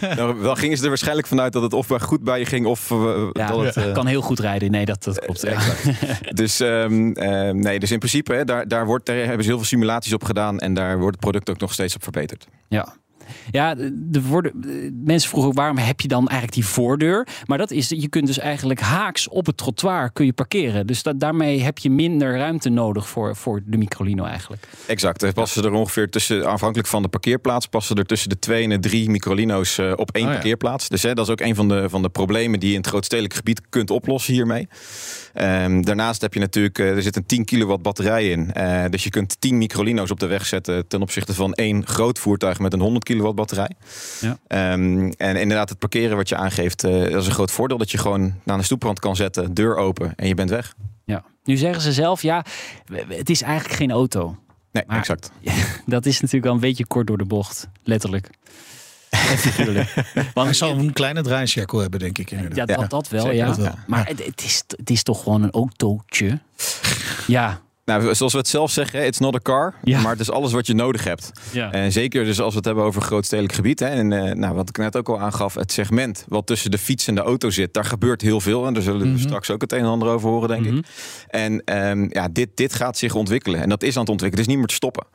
nou, 0.16 0.40
wel 0.40 0.54
gingen 0.54 0.76
ze 0.76 0.82
er 0.82 0.88
waarschijnlijk 0.88 1.26
vanuit 1.26 1.52
dat 1.52 1.62
het 1.62 1.72
of 1.72 1.86
goed 2.00 2.22
bij 2.22 2.38
je 2.38 2.46
ging 2.46 2.66
of 2.66 2.90
eh, 2.90 3.28
Ja, 3.32 3.46
dat 3.46 3.64
het, 3.64 3.76
eh, 3.76 3.92
kan 3.92 4.06
heel 4.06 4.20
goed 4.20 4.38
rijden. 4.38 4.70
Nee, 4.70 4.84
dat, 4.84 5.04
dat 5.04 5.18
klopt. 5.18 5.42
Ja. 5.42 5.60
Dus, 6.30 6.60
ehm, 6.60 7.12
ehm, 7.12 7.58
nee, 7.58 7.78
dus 7.78 7.90
in 7.90 7.98
principe, 7.98 8.34
hè, 8.34 8.44
daar, 8.44 8.68
daar, 8.68 8.86
wordt, 8.86 9.06
daar 9.06 9.16
hebben 9.16 9.42
ze 9.42 9.48
heel 9.48 9.58
veel 9.58 9.66
simulaties 9.66 10.12
op 10.12 10.24
gedaan 10.24 10.58
en 10.58 10.74
daar 10.74 10.98
wordt 10.98 11.14
het 11.14 11.20
product 11.20 11.50
ook 11.50 11.60
nog 11.60 11.72
steeds 11.72 11.94
op 11.94 12.02
verbeterd. 12.02 12.46
Ja. 12.68 12.94
Ja, 13.50 13.74
de 13.92 14.22
worden, 14.22 14.52
mensen 15.04 15.28
vroegen 15.28 15.50
ook 15.50 15.56
waarom 15.56 15.78
heb 15.78 16.00
je 16.00 16.08
dan 16.08 16.28
eigenlijk 16.28 16.52
die 16.52 16.66
voordeur? 16.66 17.28
Maar 17.46 17.58
dat 17.58 17.70
is, 17.70 17.88
je 17.88 18.08
kunt 18.08 18.26
dus 18.26 18.38
eigenlijk 18.38 18.80
haaks 18.80 19.28
op 19.28 19.46
het 19.46 19.56
trottoir 19.56 20.10
kun 20.12 20.26
je 20.26 20.32
parkeren. 20.32 20.86
Dus 20.86 21.02
dat, 21.02 21.20
daarmee 21.20 21.62
heb 21.62 21.78
je 21.78 21.90
minder 21.90 22.36
ruimte 22.36 22.68
nodig 22.68 23.08
voor, 23.08 23.36
voor 23.36 23.62
de 23.66 23.76
microlino 23.76 24.24
eigenlijk. 24.24 24.62
Exact. 24.86 25.22
Er 25.22 25.32
passen 25.32 25.64
er 25.64 25.72
ongeveer 25.72 26.10
tussen, 26.10 26.44
afhankelijk 26.44 26.88
van 26.88 27.02
de 27.02 27.08
parkeerplaats, 27.08 27.66
passen 27.66 27.96
er 27.96 28.06
tussen 28.06 28.28
de 28.28 28.38
twee 28.38 28.62
en 28.62 28.70
de 28.70 28.78
drie 28.78 29.10
microlino's 29.10 29.78
eh, 29.78 29.92
op 29.96 30.10
één 30.10 30.24
Oh 30.24 30.28
ja. 30.28 30.34
parkeerplaats. 30.34 30.88
Dus 30.88 31.02
hè, 31.02 31.14
dat 31.14 31.26
is 31.26 31.32
ook 31.32 31.40
een 31.40 31.54
van 31.54 31.68
de, 31.68 31.88
van 31.88 32.02
de 32.02 32.08
problemen 32.08 32.60
die 32.60 32.68
je 32.68 32.74
in 32.74 32.80
het 32.80 32.90
grootstedelijk 32.90 33.34
gebied 33.34 33.60
kunt 33.68 33.90
oplossen 33.90 34.34
hiermee. 34.34 34.68
Ehm, 35.32 35.82
daarnaast 35.82 36.20
heb 36.20 36.34
je 36.34 36.40
natuurlijk, 36.40 36.78
eh, 36.78 36.90
er 36.90 37.02
zit 37.02 37.16
een 37.16 37.26
10 37.26 37.44
kilowatt 37.44 37.82
batterij 37.82 38.30
in. 38.30 38.52
Eh, 38.52 38.84
dus 38.90 39.04
je 39.04 39.10
kunt 39.10 39.40
10 39.40 39.58
microlino's 39.58 40.10
op 40.10 40.20
de 40.20 40.26
weg 40.26 40.46
zetten 40.46 40.88
ten 40.88 41.02
opzichte 41.02 41.34
van 41.34 41.54
één 41.54 41.86
groot 41.86 42.18
voertuig 42.18 42.58
met 42.58 42.72
een 42.72 42.80
100 42.80 43.04
kilowatt 43.04 43.21
batterij. 43.34 43.70
Ja. 44.20 44.38
Ehm, 44.46 45.12
en 45.16 45.36
inderdaad, 45.36 45.68
het 45.68 45.78
parkeren 45.78 46.16
wat 46.16 46.28
je 46.28 46.36
aangeeft, 46.36 46.84
eh, 46.84 46.92
dat 46.92 47.20
is 47.20 47.26
een 47.26 47.32
groot 47.32 47.50
voordeel 47.50 47.78
dat 47.78 47.90
je 47.90 47.98
gewoon 47.98 48.34
naar 48.44 48.58
de 48.58 48.64
stoeprand 48.64 48.98
kan 49.00 49.16
zetten, 49.16 49.54
deur 49.54 49.76
open 49.76 50.14
en 50.16 50.28
je 50.28 50.34
bent 50.34 50.50
weg. 50.50 50.74
Ja. 51.04 51.24
Nu 51.44 51.56
zeggen 51.56 51.82
ze 51.82 51.92
zelf, 51.92 52.22
ja, 52.22 52.44
het 53.08 53.30
is 53.30 53.42
eigenlijk 53.42 53.74
geen 53.76 53.90
auto. 53.90 54.36
Nee, 54.72 54.84
Maar- 54.86 54.98
exact. 54.98 55.30
Dat 55.86 56.06
is 56.06 56.14
natuurlijk 56.14 56.44
wel 56.44 56.54
een 56.54 56.60
beetje 56.60 56.86
kort 56.86 57.06
door 57.06 57.18
de 57.18 57.24
bocht, 57.24 57.68
letterlijk. 57.84 58.30
Figuurlijk. 59.36 59.94
Hij 59.94 60.30
Want 60.34 60.56
zal 60.56 60.78
een 60.78 60.92
kleine 60.92 61.22
draaicirkel 61.22 61.78
hebben, 61.78 62.00
denk 62.00 62.18
ik. 62.18 62.30
ja, 62.54 62.64
dat, 62.64 62.90
dat 62.90 63.08
wel, 63.08 63.30
ja. 63.30 63.46
dat 63.46 63.56
wel. 63.56 63.74
Maar 63.86 64.06
het, 64.06 64.24
het, 64.24 64.42
is, 64.44 64.62
het 64.76 64.90
is 64.90 65.02
toch 65.02 65.22
gewoon 65.22 65.42
een 65.42 65.50
autootje. 65.50 66.38
Ja, 67.26 67.60
Nou, 67.84 68.14
zoals 68.14 68.32
we 68.32 68.38
het 68.38 68.48
zelf 68.48 68.70
zeggen, 68.70 69.06
it's 69.06 69.18
not 69.18 69.34
a 69.34 69.38
car, 69.38 69.74
Ja. 69.82 70.00
maar 70.00 70.10
het 70.10 70.20
is 70.20 70.30
alles 70.30 70.52
wat 70.52 70.66
je 70.66 70.74
nodig 70.74 71.04
hebt. 71.04 71.32
ja. 71.52 71.72
En 71.72 71.92
zeker 71.92 72.24
dus 72.24 72.40
als 72.40 72.50
we 72.50 72.56
het 72.56 72.64
hebben 72.64 72.84
over 72.84 73.02
grootstedelijk 73.02 73.54
gebied. 73.54 73.80
Hè, 73.80 73.86
en 73.86 74.12
eh, 74.12 74.34
nou, 74.34 74.54
wat 74.54 74.68
ik 74.68 74.76
net 74.78 74.96
ook 74.96 75.08
al 75.08 75.20
aangaf, 75.20 75.54
het 75.54 75.72
segment 75.72 76.24
wat 76.28 76.46
tussen 76.46 76.70
de 76.70 76.78
fiets 76.78 77.06
en 77.06 77.14
de 77.14 77.20
auto 77.20 77.50
zit, 77.50 77.74
daar 77.74 77.84
gebeurt 77.84 78.20
heel 78.20 78.40
veel. 78.40 78.66
En 78.66 78.74
daar 78.74 78.82
zullen 78.82 79.00
we 79.00 79.06
Mhm. 79.06 79.18
straks 79.18 79.50
ook 79.50 79.60
het 79.60 79.72
een 79.72 79.78
en 79.78 79.84
ander 79.84 80.08
over 80.08 80.28
horen, 80.28 80.48
denk 80.48 80.64
Mhm. 80.66 80.76
ik. 80.76 80.84
En 81.28 81.62
ehm, 81.64 82.06
ja, 82.08 82.28
dit, 82.32 82.48
dit 82.54 82.74
gaat 82.74 82.98
zich 82.98 83.14
ontwikkelen. 83.14 83.60
En 83.60 83.68
dat 83.68 83.82
is 83.82 83.94
aan 83.94 84.00
het 84.00 84.10
ontwikkelen. 84.10 84.30
Het 84.30 84.40
is 84.40 84.46
niet 84.46 84.56
meer 84.58 84.66
te 84.66 84.74
stoppen. 84.74 85.06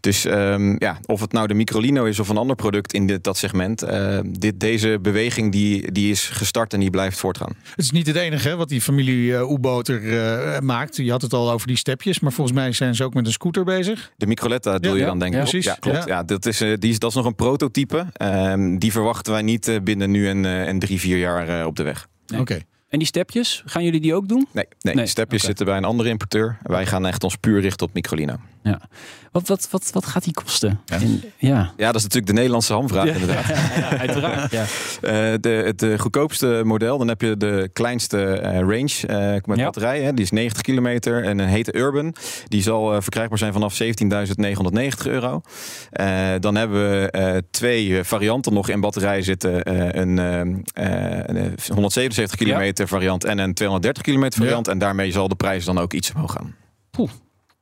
Dus 0.00 0.24
ehm, 0.24 0.74
ja, 0.78 0.98
of 1.06 1.20
het 1.20 1.32
nou 1.32 1.46
de 1.46 1.54
Microlino 1.54 2.04
is 2.04 2.18
of 2.20 2.28
een 2.28 2.36
ander 2.36 2.56
product 2.56 2.92
in 2.92 3.06
dit, 3.06 3.24
dat 3.24 3.36
segment. 3.36 3.82
eh, 3.82 4.18
dit, 4.24 4.60
deze 4.60 4.98
beweging 5.02 5.52
die, 5.52 5.92
die 5.92 6.10
is 6.10 6.28
gestart 6.28 6.72
en 6.72 6.80
die 6.80 6.90
blijft 6.90 7.18
voortgaan. 7.18 7.52
Het 7.70 7.78
is 7.84 7.90
niet 7.90 8.06
het 8.06 8.16
enige 8.16 8.48
hè, 8.48 8.56
wat 8.56 8.68
die 8.68 8.80
familie 8.80 9.30
uh, 9.30 9.50
Oeboter 9.50 10.18
eh, 10.18 10.58
maakt. 10.60 10.96
Je 10.96 11.10
had 11.10 11.22
het 11.22 11.32
al 11.32 11.50
over 11.50 11.66
die 11.66 11.76
stepjes, 11.76 12.20
maar 12.20 12.32
volgens 12.32 12.56
mij 12.56 12.72
zijn 12.72 12.94
ze 12.94 13.04
ook 13.04 13.14
met 13.14 13.26
een 13.26 13.32
scooter 13.32 13.64
bezig. 13.64 14.12
De 14.16 14.26
Microletta 14.26 14.78
Ja, 14.80 14.90
je 14.92 14.98
ja, 14.98 15.06
dan 15.06 15.18
denk 15.18 15.32
ik? 15.32 15.38
ja, 15.38 15.44
precies. 15.44 15.64
Ja, 15.64 15.76
klopt. 15.80 16.04
Ja. 16.06 16.22
Dat, 16.22 16.46
is, 16.46 16.60
eh, 16.60 16.72
die 16.78 16.90
is, 16.90 16.98
dat 16.98 17.10
is 17.10 17.16
nog 17.16 17.26
een 17.26 17.34
prototype. 17.34 18.06
Ehm, 18.12 18.78
die 18.78 18.92
verwachten 18.92 19.32
wij 19.32 19.42
niet 19.42 19.68
eh, 19.68 19.76
binnen 19.82 20.10
nu 20.10 20.28
en, 20.28 20.44
eh, 20.44 20.68
en 20.68 20.78
drie, 20.78 21.00
vier 21.00 21.18
jaar 21.18 21.60
eh, 21.60 21.66
op 21.66 21.76
de 21.76 21.82
weg. 21.82 22.06
Nee. 22.26 22.40
Oké. 22.40 22.58
En 22.90 22.98
die 22.98 23.06
stepjes, 23.08 23.62
gaan 23.66 23.84
jullie 23.84 24.00
die 24.00 24.14
ook 24.14 24.28
doen? 24.28 24.46
Nee, 24.52 24.64
nee, 24.80 24.94
Nee, 24.94 25.04
die 25.04 25.12
stepjes 25.12 25.42
zitten 25.42 25.66
bij 25.66 25.76
een 25.76 25.84
andere 25.84 26.08
importeur. 26.08 26.58
Wij 26.62 26.86
gaan 26.86 27.06
echt 27.06 27.24
ons 27.24 27.36
puur 27.36 27.60
richten 27.60 27.86
op 27.86 27.94
Microlino. 27.94 28.36
Wat, 29.32 29.48
wat, 29.48 29.68
wat, 29.70 29.90
wat 29.92 30.06
gaat 30.06 30.24
die 30.24 30.32
kosten? 30.32 30.80
Ja. 30.84 30.96
In- 30.96 31.22
ja. 31.38 31.72
Ja, 31.76 31.86
dat 31.86 31.94
is 31.94 32.02
natuurlijk 32.02 32.26
de 32.26 32.32
Nederlandse 32.32 32.72
hamvraag 32.72 33.06
inderdaad. 33.06 33.46
Ja, 33.80 33.98
uiteraard. 33.98 34.50
Ja. 34.50 34.62
Eh, 34.62 35.34
de, 35.40 35.48
het 35.48 35.82
eh, 35.82 35.98
goedkoopste 35.98 36.62
model, 36.64 36.98
dan 36.98 37.08
heb 37.08 37.20
je 37.20 37.36
de 37.36 37.70
kleinste 37.72 38.22
eh, 38.32 38.58
range 38.58 39.40
met 39.44 39.58
Ja. 39.58 39.64
batterij. 39.64 40.02
Hè, 40.02 40.14
die 40.14 40.24
is 40.24 40.30
90 40.30 40.62
kilometer 40.62 41.24
en 41.24 41.38
een 41.38 41.48
hete 41.48 41.76
Urban. 41.76 42.14
Die 42.48 42.62
zal 42.62 43.02
verkrijgbaar 43.02 43.38
zijn 43.38 43.52
vanaf 43.52 43.78
17.990 43.82 45.06
euro. 45.06 45.40
Dan 46.40 46.54
hebben 46.54 46.80
we 46.80 47.44
twee 47.50 48.04
varianten 48.04 48.52
nog 48.52 48.68
in 48.68 48.80
batterij 48.80 49.22
zitten. 49.22 49.70
Een, 49.98 50.18
eh, 50.18 50.40
eh, 50.40 50.48
een 51.26 51.36
eh, 51.36 51.74
177 51.74 52.38
kilometer 52.38 52.79
variant 52.88 53.24
en 53.24 53.38
een 53.38 53.54
230 53.54 54.02
kilometer 54.02 54.38
variant. 54.38 54.68
En 54.68 54.78
daarmee 54.78 55.12
zal 55.12 55.28
de 55.28 55.34
prijs 55.34 55.64
dan 55.64 55.78
ook 55.78 55.92
iets 55.92 56.12
omhoog 56.12 56.32
gaan. 56.32 56.54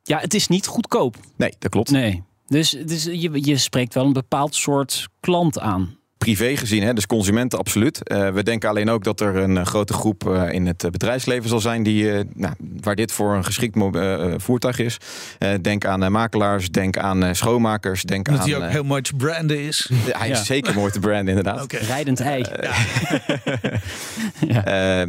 ja, 0.03 0.17
het 0.17 0.33
is 0.33 0.47
niet 0.47 0.67
goedkoop. 0.67 1.15
Nee, 1.35 1.53
dat 1.59 1.71
klopt. 1.71 1.91
Nee. 1.91 2.23
Dus, 2.47 2.69
dus 2.69 3.03
je, 3.03 3.45
je 3.45 3.57
spreekt 3.57 3.93
wel 3.93 4.05
een 4.05 4.13
bepaald 4.13 4.55
soort 4.55 5.07
klant 5.19 5.59
aan. 5.59 5.97
Privé 6.19 6.57
gezien, 6.57 6.83
hè, 6.83 6.93
dus 6.93 7.05
consumenten 7.05 7.59
absoluut. 7.59 8.03
Eh, 8.03 8.29
we 8.29 8.43
denken 8.43 8.69
alleen 8.69 8.89
ook 8.89 9.03
dat 9.03 9.19
er 9.19 9.35
een 9.35 9.57
eh, 9.57 9.65
grote 9.65 9.93
groep 9.93 10.29
eh, 10.29 10.53
in 10.53 10.67
het 10.67 10.87
bedrijfsleven 10.91 11.49
zal 11.49 11.59
zijn 11.59 11.83
die, 11.83 12.11
eh, 12.11 12.23
nou, 12.35 12.53
waar 12.81 12.95
dit 12.95 13.11
voor 13.11 13.35
een 13.35 13.43
geschikt 13.45 13.77
voertuig 14.37 14.79
is. 14.79 14.97
Eh, 15.37 15.49
denk 15.61 15.85
aan 15.85 16.11
makelaars, 16.11 16.69
denk 16.69 16.97
aan 16.97 17.23
eh, 17.23 17.33
schoonmakers, 17.33 18.03
denk 18.03 18.25
Dat 18.25 18.39
aan. 18.39 18.49
hij 18.49 18.57
ook 18.57 18.69
heel 18.71 18.83
mooi 18.83 19.01
te 19.01 19.15
branden 19.15 19.59
is. 19.59 19.89
hij 20.17 20.29
is 20.29 20.37
Ja. 20.37 20.43
zeker 20.43 20.73
mooi 20.73 20.91
te 20.91 20.99
branden, 20.99 21.27
inderdaad. 21.27 21.73
Rijdend 21.73 22.19
ei. 22.19 22.41
Eh, 22.41 22.77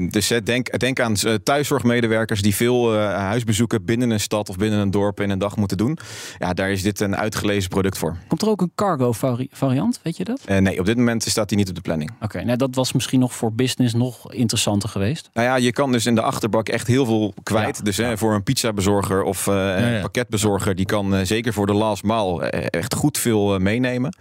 dus 0.10 0.30
eh, 0.30 0.38
denk, 0.44 0.78
denk 0.78 1.00
aan 1.00 1.14
eh, 1.16 1.34
thuiszorgmedewerkers 1.34 2.42
die 2.42 2.54
veel 2.54 2.94
eh, 2.98 3.14
huisbezoeken 3.14 3.84
binnen 3.84 4.10
een 4.10 4.20
stad 4.20 4.48
of 4.48 4.56
binnen 4.56 4.78
een 4.78 4.90
dorp 4.90 5.20
in 5.20 5.30
een 5.30 5.38
dag 5.38 5.56
moeten 5.56 5.76
doen. 5.76 5.98
Ja, 6.38 6.52
daar 6.52 6.70
is 6.70 6.82
dit 6.82 7.00
een 7.00 7.16
uitgelezen 7.16 7.68
product 7.68 7.98
voor. 7.98 8.16
Komt 8.28 8.42
er 8.42 8.48
ook 8.48 8.60
een 8.60 8.72
cargo 8.74 9.12
vari- 9.12 9.48
variant, 9.52 10.00
weet 10.02 10.16
je 10.16 10.24
dat? 10.24 10.40
Eh, 10.44 10.58
nee, 10.58 10.78
op 10.78 10.86
dit 10.86 10.96
moment 11.00 11.22
staat 11.22 11.48
die 11.48 11.58
niet 11.58 11.68
op 11.68 11.74
de 11.74 11.80
planning. 11.80 12.10
Oké, 12.20 12.44
nou 12.44 12.56
dat 12.56 12.74
was 12.74 12.92
misschien 12.92 13.20
nog 13.20 13.32
voor 13.34 13.52
business 13.52 13.94
nog 13.94 14.32
interessanter 14.32 14.88
geweest. 14.88 15.30
Nou 15.32 15.46
ja, 15.46 15.56
je 15.56 15.72
kan 15.72 15.92
dus 15.92 16.06
in 16.06 16.14
de 16.14 16.22
achterbak 16.22 16.68
echt 16.68 16.86
heel 16.86 17.04
veel 17.04 17.34
kwijt. 17.42 17.76
Ja, 17.76 17.82
dus 17.82 17.96
hè, 17.96 18.18
voor 18.18 18.34
een 18.34 18.42
pizzabezorger 18.42 19.22
of 19.22 19.46
eh, 19.46 19.54
Ja, 19.54 19.76
ja. 19.78 19.94
een 19.94 20.00
pakketbezorger, 20.00 20.74
die 20.74 20.86
kan 20.86 21.14
eh, 21.14 21.24
zeker 21.24 21.52
voor 21.52 21.66
de 21.66 21.74
last 21.74 22.02
mile 22.02 22.50
eh, 22.50 22.80
echt 22.80 22.94
goed 22.94 23.18
veel 23.18 23.58
meenemen. 23.58 24.16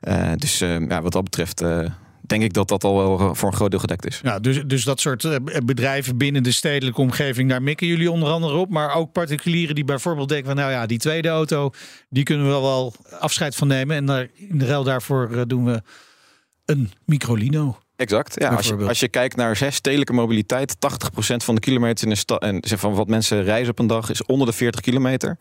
Eh, 0.00 0.32
dus 0.36 0.60
eh, 0.60 0.88
ja, 0.88 1.02
wat 1.02 1.12
dat 1.12 1.24
betreft 1.24 1.60
eh, 1.60 1.84
denk 2.20 2.42
ik 2.42 2.52
dat 2.52 2.68
dat 2.68 2.84
al 2.84 2.96
wel 2.96 3.34
voor 3.34 3.48
een 3.48 3.54
groot 3.54 3.70
deel 3.70 3.80
gedekt 3.80 4.06
is. 4.06 4.20
Ja, 4.22 4.38
dus, 4.38 4.62
dus 4.66 4.84
dat 4.84 5.00
soort 5.00 5.24
eh, 5.24 5.36
bedrijven 5.64 6.16
binnen 6.16 6.42
de 6.42 6.52
stedelijke 6.52 7.00
omgeving, 7.00 7.48
daar 7.50 7.62
mikken 7.62 7.86
jullie 7.86 8.10
onder 8.10 8.28
andere 8.28 8.54
op. 8.54 8.70
Maar 8.70 8.94
ook 8.94 9.12
particulieren 9.12 9.74
die 9.74 9.84
bijvoorbeeld 9.84 10.28
denken 10.28 10.46
van 10.46 10.56
nou 10.56 10.70
ja, 10.70 10.86
die 10.86 10.98
tweede 10.98 11.28
auto, 11.28 11.70
die 12.08 12.22
kunnen 12.24 12.46
we 12.46 12.52
wel 12.52 12.94
afscheid 13.18 13.54
van 13.56 13.68
nemen. 13.68 13.96
En 13.96 14.06
daar, 14.06 14.28
in 14.34 14.58
de 14.58 14.66
ruil 14.66 14.84
daarvoor 14.84 15.48
doen 15.48 15.64
we 15.64 15.82
een 16.70 16.90
microlino. 17.04 17.78
Exact. 17.96 18.34
Ja, 18.40 18.48
als, 18.48 18.66
je, 18.66 18.76
als 18.76 19.00
je 19.00 19.08
kijkt 19.08 19.36
naar 19.36 19.56
zes 19.56 19.74
stedelijke 19.74 20.12
mobiliteit, 20.12 20.74
80% 20.74 20.76
van 21.36 21.54
de 21.54 21.60
kilometers 21.60 22.02
in 22.02 22.08
de 22.08 22.14
stad 22.14 22.42
en 22.42 22.62
van 22.64 22.94
wat 22.94 23.08
mensen 23.08 23.42
reizen 23.42 23.70
op 23.70 23.78
een 23.78 23.86
dag 23.86 24.10
is 24.10 24.24
onder 24.24 24.46
de 24.46 24.52
40 24.52 24.80
kilometer. 24.80 25.38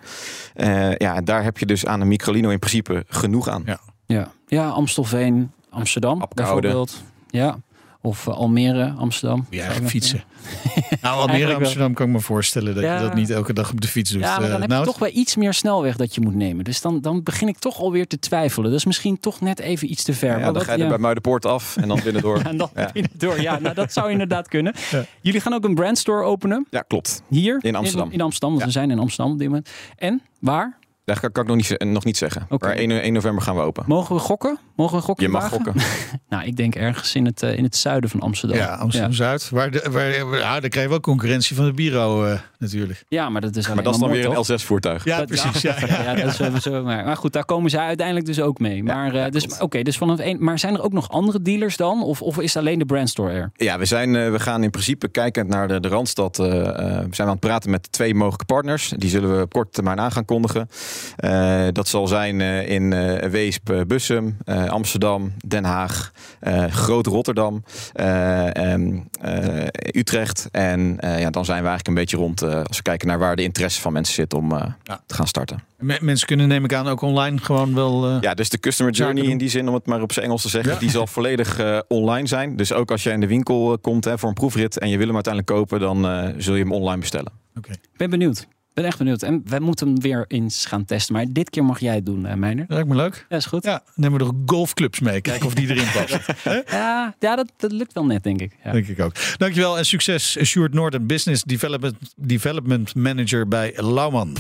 Eh, 0.54 0.96
ja, 0.96 1.22
daar 1.22 1.44
heb 1.44 1.58
je 1.58 1.66
dus 1.66 1.86
aan 1.86 2.02
een 2.02 2.08
microlino 2.08 2.50
in 2.50 2.60
principe 2.60 3.06
genoeg 3.08 3.48
aan. 3.48 3.64
Ja. 3.66 3.80
Ja, 4.06 4.32
ja 4.48 4.68
Amstelveen, 4.68 5.52
Amsterdam 5.70 6.22
Apkoude. 6.22 6.62
bijvoorbeeld. 6.62 7.04
Ja. 7.30 7.60
Of 8.02 8.28
eh, 8.28 8.34
Almere, 8.34 8.94
Amsterdam. 8.98 9.46
Ja, 9.50 9.72
fietsen. 9.72 10.24
nou, 11.02 11.20
Almere. 11.20 11.54
Amsterdam 11.56 11.94
kan 11.94 12.08
ik 12.08 12.12
me 12.14 12.20
voorstellen 12.20 12.76
dat 12.76 12.84
Ja. 12.84 12.96
je 12.96 13.02
dat 13.02 13.14
niet 13.14 13.30
elke 13.30 13.54
dag 13.54 13.72
op 13.72 13.82
de 13.82 13.88
fiets 13.88 14.12
doet. 14.12 14.22
Ja, 14.22 14.36
maar 14.36 14.44
Eh, 14.46 14.52
dan 14.52 14.60
heb 14.62 14.70
nou, 14.70 14.82
je 14.82 14.88
toch 14.88 15.00
wel 15.00 15.10
iets 15.14 15.36
meer 15.36 15.54
snelweg 15.54 15.96
dat 15.96 16.16
je 16.16 16.22
moet 16.22 16.36
nemen. 16.36 16.64
Dus 16.64 16.82
dan, 16.82 17.02
dan 17.02 17.24
begin 17.24 17.48
ik 17.48 17.58
toch 17.58 17.80
alweer 17.80 18.08
te 18.08 18.20
twijfelen. 18.20 18.70
Dat 18.70 18.80
is 18.80 18.86
misschien 18.86 19.20
toch 19.20 19.42
net 19.42 19.60
even 19.60 19.92
iets 19.92 20.04
te 20.04 20.14
ver. 20.14 20.40
Ja, 20.40 20.52
dan 20.52 20.62
ga 20.62 20.74
je 20.74 20.84
er 20.84 20.90
bij 20.90 20.98
Muidenpoort 20.98 21.46
af 21.46 21.78
en 21.78 21.88
dan 21.88 22.00
binnen 22.04 22.22
door. 22.22 22.38
En 22.50 22.58
dan 22.58 22.70
Ja. 22.76 22.92
door. 23.14 23.42
Ja, 23.42 23.60
nou, 23.60 23.76
dat 23.76 23.94
zou 23.94 24.12
inderdaad 24.12 24.48
kunnen. 24.56 24.74
Ja. 24.92 25.06
Jullie 25.22 25.42
gaan 25.42 25.54
ook 25.54 25.64
een 25.64 25.76
brandstore 25.76 26.24
openen. 26.24 26.68
Ja, 26.70 26.82
klopt. 26.82 27.22
Hier? 27.30 27.58
In 27.62 27.76
Amsterdam. 27.76 28.12
In, 28.12 28.22
Amsterdam, 28.22 28.50
want 28.50 28.62
Ja. 28.62 28.66
we 28.68 28.72
zijn 28.72 28.92
in 28.92 29.00
Amsterdam 29.00 29.32
op 29.34 29.40
dit 29.40 29.48
moment. 29.48 29.70
En 29.98 30.22
waar? 30.40 30.78
Daar 31.10 31.20
kan, 31.20 31.32
kan 31.32 31.44
ik 31.44 31.50
nog 31.50 31.58
niet, 31.58 31.84
nog 31.94 32.04
niet 32.06 32.18
zeggen. 32.18 32.46
Oké. 32.50 32.66
Maar 32.68 32.76
1, 32.76 32.92
1 33.02 33.14
november 33.14 33.44
gaan 33.44 33.56
we 33.56 33.62
open. 33.62 33.84
Mogen 33.88 34.16
we 34.16 34.22
gokken? 34.22 34.58
Mogen 34.76 34.94
we 34.94 35.00
een 35.00 35.06
gokje 35.08 35.26
Je 35.26 35.32
mag 35.32 35.42
wagen? 35.42 35.56
gokken. 35.58 35.82
Nou, 36.30 36.44
ik 36.46 36.56
denk 36.58 36.76
ergens 36.76 37.16
in 37.16 37.26
het, 37.26 37.44
eh, 37.44 37.58
in 37.58 37.64
het 37.64 37.76
zuiden 37.76 38.10
van 38.10 38.20
Amsterdam. 38.20 38.58
Ja, 38.58 38.76
Amsterdam-Zuid. 38.76 39.50
Waar 39.50 39.72
de, 39.72 39.88
waar, 39.92 40.38
ja, 40.40 40.60
dan 40.60 40.70
krijg 40.70 40.86
je 40.86 40.90
wel 40.92 41.00
concurrentie 41.00 41.56
van 41.56 41.66
de 41.66 41.74
Biro 41.74 42.26
eh, 42.26 42.40
natuurlijk. 42.58 43.04
Ja, 43.08 43.30
maar 43.30 43.42
dat 43.42 43.56
is 43.56 43.68
Maar 43.68 43.84
dat 43.84 43.94
is 43.94 44.00
dan 44.00 44.10
weer 44.10 44.26
een 44.26 44.60
L6-voertuig. 44.60 45.04
Ja, 45.04 45.18
Dat- 45.18 45.28
precies. 45.28 45.62
Ja, 45.62 45.76
Ja, 45.80 45.86
ja. 45.88 46.04
ja, 46.12 46.16
dat 46.16 46.26
is 46.26 46.36
sowieso. 46.36 46.84
Maar, 46.84 47.06
maar 47.06 47.18
goed, 47.18 47.34
daar 47.34 47.46
komen 47.46 47.70
zij 47.70 47.86
uiteindelijk 47.86 48.26
dus 48.26 48.42
ook 48.42 48.60
mee. 48.60 48.84
Maar, 48.84 49.16
eh, 49.16 49.32
dus, 49.32 49.60
oké, 49.60 49.82
dus 49.82 49.98
vanaf 49.98 50.20
één. 50.20 50.44
Maar 50.44 50.60
zijn 50.60 50.74
er 50.76 50.84
ook 50.84 50.94
nog 50.94 51.10
andere 51.10 51.42
dealers 51.42 51.78
dan? 51.78 52.04
Of, 52.04 52.22
of 52.22 52.40
is 52.40 52.54
het 52.54 52.64
alleen 52.64 52.80
de 52.80 52.86
brandstore 52.86 53.32
er? 53.34 53.52
Ja, 53.56 53.78
we, 53.80 53.86
zijn, 53.86 54.16
eh, 54.16 54.32
we 54.32 54.40
gaan 54.40 54.64
in 54.64 54.70
principe 54.70 55.08
kijkend 55.08 55.48
naar 55.48 55.68
de, 55.68 55.80
de 55.80 55.88
Randstad. 55.88 56.40
eh, 56.40 56.46
eh, 56.68 56.76
we 57.10 57.16
zijn 57.16 57.28
aan 57.28 57.34
het 57.34 57.40
praten 57.40 57.70
met 57.70 57.92
twee 57.92 58.16
mogelijke 58.16 58.46
partners. 58.46 58.94
Die 58.98 59.10
zullen 59.10 59.36
we 59.38 59.42
op 59.44 59.54
korte 59.54 59.72
termijn 59.72 60.00
aan 60.00 60.12
gaan 60.12 60.26
kondigen. 60.26 60.70
Eh, 61.16 61.68
dat 61.72 61.88
zal 61.88 62.08
zijn 62.08 62.42
eh, 62.42 62.70
in 62.70 62.94
eh, 62.94 63.30
Weesp, 63.30 63.74
Bussum, 63.88 64.38
eh, 64.46 64.66
Amsterdam, 64.70 65.34
Den 65.48 65.64
Haag, 65.64 66.12
eh 66.40 66.66
Groot 66.66 67.06
Rotterdam, 67.06 67.64
eh, 67.94 68.56
ehm, 68.56 68.98
eh, 69.22 69.68
Utrecht. 69.94 70.48
En 70.52 71.00
eh, 71.00 71.20
ja, 71.20 71.30
dan 71.30 71.46
zijn 71.46 71.62
we 71.62 71.68
eigenlijk 71.68 71.88
een 71.88 71.94
beetje 72.04 72.18
rond 72.18 72.42
eh, 72.42 72.62
als 72.64 72.78
we 72.78 72.84
kijken 72.84 73.08
naar 73.08 73.20
waar 73.20 73.36
de 73.36 73.44
interesse 73.44 73.82
van 73.82 73.94
mensen 73.94 74.14
zit 74.14 74.34
om 74.34 74.52
eh, 74.52 74.66
Ja. 74.84 75.02
te 75.06 75.14
gaan 75.16 75.28
starten. 75.28 75.64
Me- 75.78 75.98
Mensen 76.02 76.28
kunnen 76.28 76.48
neem 76.48 76.64
ik 76.64 76.74
aan 76.74 76.88
ook 76.88 77.02
online 77.02 77.38
gewoon 77.38 77.74
wel... 77.76 78.08
eh, 78.10 78.18
Ja, 78.22 78.34
dus 78.34 78.50
de 78.50 78.60
customer 78.60 78.94
journey 78.94 79.24
in 79.24 79.38
die 79.38 79.50
zin, 79.50 79.68
om 79.68 79.74
het 79.74 79.86
maar 79.86 80.02
op 80.02 80.12
zijn 80.12 80.26
Engels 80.26 80.42
te 80.42 80.50
zeggen, 80.50 80.74
Ja. 80.74 80.80
die 80.80 80.90
zal 80.90 81.08
volledig 81.08 81.60
eh, 81.60 81.80
online 81.88 82.28
zijn. 82.28 82.56
Dus 82.56 82.74
ook 82.74 82.92
als 82.92 83.04
jij 83.04 83.14
in 83.14 83.20
de 83.20 83.28
winkel 83.28 83.78
komt 83.82 84.06
hè, 84.06 84.18
voor 84.18 84.30
een 84.30 84.36
proefrit 84.36 84.78
en 84.80 84.90
je 84.90 84.98
wil 84.98 85.06
hem 85.06 85.16
uiteindelijk 85.16 85.54
kopen, 85.56 85.80
dan 85.80 86.08
eh, 86.08 86.30
zul 86.38 86.56
je 86.56 86.62
hem 86.64 86.72
online 86.72 87.00
bestellen. 87.00 87.32
Oké. 87.58 87.72
Ik 87.72 87.98
ben 87.98 88.10
benieuwd. 88.10 88.48
Ik 88.80 88.86
ben 88.86 88.94
echt 88.94 89.04
benieuwd. 89.04 89.24
En 89.24 89.42
wij 89.46 89.60
moeten 89.60 89.88
hem 89.88 90.02
weer 90.02 90.26
eens 90.28 90.66
gaan 90.66 90.86
testen. 90.86 91.14
Maar 91.14 91.26
dit 91.30 91.50
keer 91.50 91.64
mag 91.64 91.80
jij 91.80 91.96
het 91.96 92.06
doen, 92.06 92.26
uh, 92.26 92.34
Meijner. 92.34 92.66
Dat 92.68 92.76
lijkt 92.76 92.90
me 92.90 92.96
leuk. 92.96 93.26
Ja, 93.30 93.38
is 93.38 93.46
goed. 93.46 93.64
Ja, 93.64 93.84
nemen 93.96 94.20
we 94.20 94.26
er 94.26 94.32
golfclubs 94.46 95.00
mee. 95.00 95.22
Kijken 95.22 95.46
of 95.46 95.54
die 95.54 95.70
erin 95.70 95.92
past. 95.94 96.20
Ja, 96.72 97.16
ja 97.20 97.36
dat, 97.36 97.52
dat 97.58 97.72
lukt 97.72 97.94
wel 97.94 98.06
net, 98.06 98.24
denk 98.24 98.42
ik. 98.42 98.52
Ja. 98.64 98.72
Denk 98.72 98.88
ik 98.88 99.00
ook. 99.00 99.14
Dankjewel 99.38 99.78
en 99.78 99.86
succes. 99.86 100.38
Sjoerd 100.44 100.74
Noorden, 100.74 101.08
Business 101.08 101.44
Development, 101.44 101.96
Development 102.16 102.96
Manager 102.96 103.48
bij 103.48 103.74
Lauman. 103.76 104.36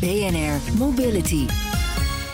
BNR 0.00 0.78
Mobility. 0.78 1.46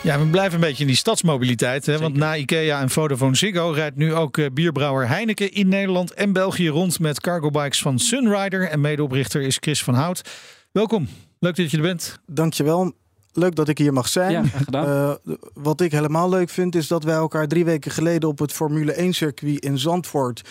Ja, 0.03 0.19
we 0.19 0.25
blijven 0.25 0.53
een 0.53 0.59
beetje 0.59 0.81
in 0.81 0.87
die 0.87 0.95
stadsmobiliteit. 0.95 1.85
Hè? 1.85 1.99
Want 1.99 2.15
na 2.15 2.35
IKEA 2.35 2.81
en 2.81 2.89
Vodafone 2.89 3.35
Ziggo 3.35 3.69
rijdt 3.69 3.95
nu 3.95 4.13
ook 4.13 4.37
eh, 4.37 4.45
bierbrouwer 4.53 5.07
Heineken 5.07 5.51
in 5.51 5.67
Nederland 5.67 6.13
en 6.13 6.33
België 6.33 6.67
rond 6.67 6.99
met 6.99 7.21
cargo 7.21 7.49
bikes 7.49 7.81
van 7.81 7.99
Sunrider. 7.99 8.69
En 8.69 8.81
medeoprichter 8.81 9.41
is 9.41 9.57
Chris 9.59 9.83
van 9.83 9.93
Hout. 9.93 10.21
Welkom. 10.71 11.07
Leuk 11.43 11.55
dat 11.55 11.71
je 11.71 11.77
er 11.77 11.83
bent. 11.83 12.19
Dankjewel. 12.25 12.93
Leuk 13.33 13.55
dat 13.55 13.67
ik 13.67 13.77
hier 13.77 13.93
mag 13.93 14.07
zijn. 14.07 14.31
Ja, 14.31 14.43
graag 14.43 14.63
gedaan. 14.63 14.85
Eh, 14.85 15.35
wat 15.53 15.81
ik 15.81 15.91
helemaal 15.91 16.29
leuk 16.29 16.49
vind, 16.49 16.75
is 16.75 16.87
dat 16.87 17.03
wij 17.03 17.15
elkaar 17.15 17.47
drie 17.47 17.65
weken 17.65 17.91
geleden 17.91 18.29
op 18.29 18.39
het 18.39 18.51
Formule 18.51 18.93
1 18.93 19.13
circuit 19.13 19.59
in 19.59 19.77
Zandvoort 19.77 20.41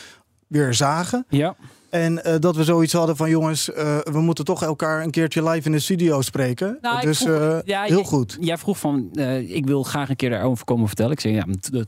weer 0.46 0.75
zagen. 0.75 1.26
ja. 1.28 1.56
En 1.92 2.25
eh, 2.25 2.34
dat 2.38 2.56
we 2.56 2.64
zoiets 2.64 2.92
hadden 2.92 3.16
van 3.16 3.30
jongens, 3.30 3.72
eh, 3.72 3.99
we 3.99 4.20
moeten 4.20 4.44
toch 4.44 4.62
elkaar 4.62 5.02
een 5.02 5.11
keertje 5.11 5.49
live 5.49 5.66
in 5.66 5.72
de 5.72 5.78
studio 5.78 6.20
spreken. 6.20 6.78
Nou, 6.80 7.00
dus 7.00 7.18
vroeg- 7.18 7.38
eh, 7.38 7.58
ja, 7.64 7.82
heel 7.82 8.04
goed. 8.04 8.37
Jij 8.40 8.58
vroeg 8.58 8.78
van, 8.78 9.11
ik 9.49 9.66
wil 9.66 9.82
graag 9.82 10.08
een 10.08 10.16
keer 10.16 10.30
daarover 10.30 10.64
komen 10.64 10.87
vertellen. 10.87 11.12
Ik 11.12 11.20
zei, 11.20 11.34
ja, 11.34 11.44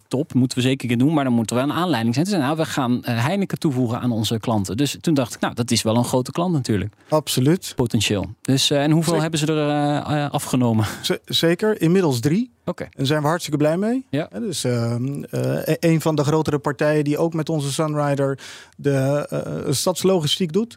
top, 0.08 0.34
moeten 0.34 0.58
we 0.58 0.64
zeker 0.64 0.98
doen. 0.98 1.14
Maar 1.14 1.24
dan 1.24 1.32
moet 1.32 1.50
er 1.50 1.56
wel 1.56 1.64
een 1.64 1.72
aanleiding 1.72 2.14
zijn. 2.14 2.26
Toen 2.26 2.38
nou, 2.38 2.56
we 2.56 2.64
gaan 2.64 3.00
Heineken 3.04 3.58
toevoegen 3.58 4.00
aan 4.00 4.10
onze 4.10 4.38
klanten. 4.40 4.76
Dus 4.76 4.96
toen 5.00 5.14
dacht 5.14 5.34
ik, 5.34 5.40
nou, 5.40 5.54
dat 5.54 5.70
is 5.70 5.82
wel 5.82 5.96
een 5.96 6.04
grote 6.04 6.32
klant 6.32 6.52
natuurlijk. 6.52 6.94
Absoluut. 7.08 7.72
Potentieel. 7.76 8.26
Dus, 8.42 8.70
en 8.70 8.90
hoeveel 8.90 9.02
Zeker. 9.02 9.20
hebben 9.22 9.40
ze 9.40 9.46
er 9.46 10.28
afgenomen? 10.30 10.84
Z- 11.02 11.16
zeker. 11.24 11.80
Inmiddels 11.80 12.20
drie. 12.20 12.50
Oké. 12.64 12.82
En 12.82 12.90
daar 12.94 13.06
zijn 13.06 13.22
we 13.22 13.28
hartstikke 13.28 13.58
blij 13.58 13.76
mee. 13.76 14.06
Ja. 14.10 14.28
Hè, 14.30 14.40
Dus 14.40 14.64
ehm, 14.64 15.22
eh, 15.22 15.74
een 15.78 16.00
van 16.00 16.14
de 16.14 16.24
grotere 16.24 16.58
partijen 16.58 17.04
die 17.04 17.18
ook 17.18 17.34
met 17.34 17.48
onze 17.48 17.72
Sunrider 17.72 18.38
de 18.76 19.26
eh, 19.30 19.72
stadslogistiek 19.72 20.52
doet. 20.52 20.76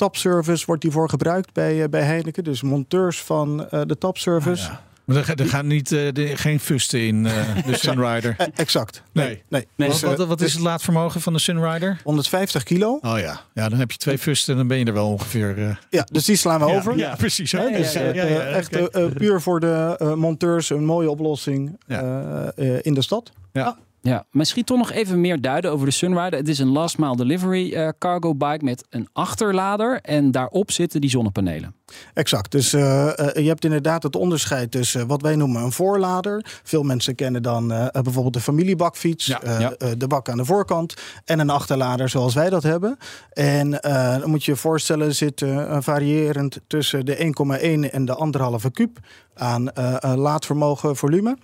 Tapservice 0.00 0.66
wordt 0.66 0.82
hiervoor 0.82 1.08
gebruikt 1.08 1.52
bij, 1.52 1.82
eh, 1.82 1.88
bij 1.88 2.02
Heineken. 2.02 2.44
Dus 2.44 2.62
monteurs 2.62 3.22
van 3.22 3.68
eh, 3.68 3.80
de 3.86 3.98
tapservice. 3.98 4.70
Ja. 4.70 4.82
Maar 5.10 5.18
er, 5.18 5.24
ga- 5.24 5.34
er 5.34 5.46
gaan 5.48 5.66
niet, 5.66 5.92
eh, 5.92 6.12
de- 6.12 6.36
geen 6.36 6.60
fusten 6.60 7.00
in 7.06 7.26
eh, 7.26 7.32
de 7.66 7.76
Sunrider. 7.76 8.36
Exact. 8.54 9.02
Nee. 9.12 9.42
nee. 9.48 9.66
Nee, 9.76 9.88
Dus, 9.88 10.00
wat, 10.00 10.12
eh, 10.12 10.18
wat, 10.18 10.26
wat 10.28 10.40
is 10.40 10.52
het 10.52 10.62
laadvermogen 10.62 11.20
van 11.20 11.32
de 11.32 11.38
Sunrider? 11.38 11.98
150 12.04 12.62
kilo. 12.62 12.98
Oh 13.02 13.18
ja. 13.18 13.40
ja, 13.54 13.68
dan 13.68 13.78
heb 13.78 13.90
je 13.90 13.96
twee 13.98 14.18
fusten 14.18 14.52
en 14.52 14.58
dan 14.58 14.68
ben 14.68 14.78
je 14.78 14.84
er 14.84 14.92
wel 14.92 15.08
ongeveer. 15.08 15.58
eh, 15.58 15.76
Ja, 15.90 16.06
dus 16.12 16.24
die 16.24 16.36
slaan 16.36 16.60
we 16.60 16.66
ja, 16.66 16.76
over. 16.76 16.96
Ja, 16.96 17.14
precies. 17.16 17.50
Dus, 17.50 17.92
ja, 17.92 18.00
ja, 18.12 18.24
ja, 18.24 18.40
echt 18.40 18.70
puur 19.14 19.40
voor 19.40 19.60
de 19.60 19.94
eh, 19.98 20.14
monteurs 20.14 20.70
een 20.70 20.84
mooie 20.84 21.10
oplossing 21.10 21.78
Ja. 21.86 22.00
eh, 22.56 22.74
eh, 22.74 22.78
in 22.82 22.94
de 22.94 23.02
stad. 23.02 23.30
Ja, 23.52 23.76
misschien 24.30 24.64
toch 24.64 24.78
nog 24.78 24.92
even 24.92 25.20
meer 25.20 25.40
duiden 25.40 25.70
over 25.70 25.86
de 25.86 25.92
Sunrider. 25.92 26.38
Het 26.38 26.48
is 26.48 26.58
een 26.58 26.68
last 26.72 26.98
mile 26.98 27.16
delivery 27.16 27.72
eh, 27.72 27.88
cargo 27.98 28.34
bike 28.34 28.64
met 28.64 28.84
een 28.90 29.08
achterlader. 29.12 30.00
En 30.00 30.30
daarop 30.30 30.70
zitten 30.70 31.00
die 31.00 31.10
zonnepanelen. 31.10 31.74
Exact. 32.14 32.50
Dus 32.50 32.72
eh, 32.72 33.18
eh, 33.18 33.34
je 33.34 33.48
hebt 33.48 33.64
inderdaad 33.64 34.02
het 34.02 34.16
onderscheid 34.16 34.70
tussen 34.70 35.06
wat 35.06 35.22
wij 35.22 35.36
noemen 35.36 35.62
een 35.62 35.72
voorlader. 35.72 36.60
Veel 36.62 36.82
mensen 36.82 37.14
kennen 37.14 37.42
dan 37.42 37.68
bijvoorbeeld 37.92 38.34
de 38.34 38.40
familiebakfiets, 38.40 39.26
Ja, 39.26 39.40
ja. 39.58 39.94
de 39.96 40.06
bak 40.06 40.28
aan 40.28 40.36
de 40.36 40.44
voorkant 40.44 40.94
en 41.24 41.38
een 41.38 41.50
achterlader 41.50 42.08
zoals 42.08 42.34
wij 42.34 42.50
dat 42.50 42.62
hebben. 42.62 42.96
En 43.32 43.70
dan 44.20 44.30
moet 44.30 44.44
je 44.44 44.50
je 44.50 44.56
voorstellen, 44.56 45.14
zit 45.14 45.44
variërend 45.78 46.60
tussen 46.66 47.06
de 47.06 47.16
1,1 47.86 47.90
en 47.90 48.04
de 48.04 48.14
anderhalve 48.14 48.70
kuub 48.70 48.98
aan 49.40 49.70
eh, 49.72 49.94
eh, 50.02 50.14
laadvermogen 50.14 50.96
volume. 50.96 51.36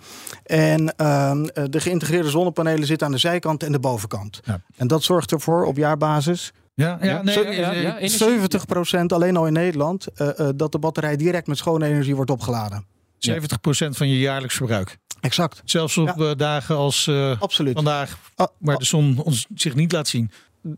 En 0.43 0.95
ehm, 0.95 1.43
eh, 1.45 1.63
de 1.69 1.79
geïntegreerde 1.81 2.29
zonnepanelen 2.29 2.87
zitten 2.87 3.07
aan 3.07 3.13
de 3.13 3.19
zijkant 3.19 3.63
en 3.63 3.71
de 3.71 3.79
bovenkant. 3.79 4.39
Ja. 4.43 4.61
En 4.75 4.87
dat 4.87 5.03
zorgt 5.03 5.31
ervoor 5.31 5.65
op 5.65 5.77
jaarbasis 5.77 6.51
Ja, 6.73 6.97
ja, 7.01 7.21
nee, 7.21 7.33
Zo- 7.33 7.41
eh, 7.41 7.57
ja, 7.57 7.71
eh, 7.73 7.81
ja. 7.83 7.97
energie. 7.97 8.17
70% 8.17 9.13
alleen 9.13 9.37
al 9.37 9.47
in 9.47 9.53
Nederland 9.53 10.07
dat 10.55 10.71
de 10.71 10.79
batterij 10.79 11.15
direct 11.15 11.47
met 11.47 11.57
schone 11.57 11.85
energie 11.87 12.15
wordt 12.15 12.31
opgeladen. 12.31 12.85
70% 13.17 13.97
van 13.97 14.07
je 14.09 14.19
jaarlijks 14.19 14.55
verbruik. 14.55 14.97
Exact. 15.21 15.61
Zelfs 15.65 15.97
op 15.97 16.33
dagen 16.37 16.75
als 16.75 17.11
Absoluut. 17.39 17.73
vandaag, 17.73 18.17
Ah, 18.35 18.47
waar 18.59 18.77
de 18.77 18.85
zon 18.85 19.21
ons 19.23 19.45
zich 19.55 19.75
niet 19.75 19.91
laat 19.91 20.07
zien. 20.07 20.31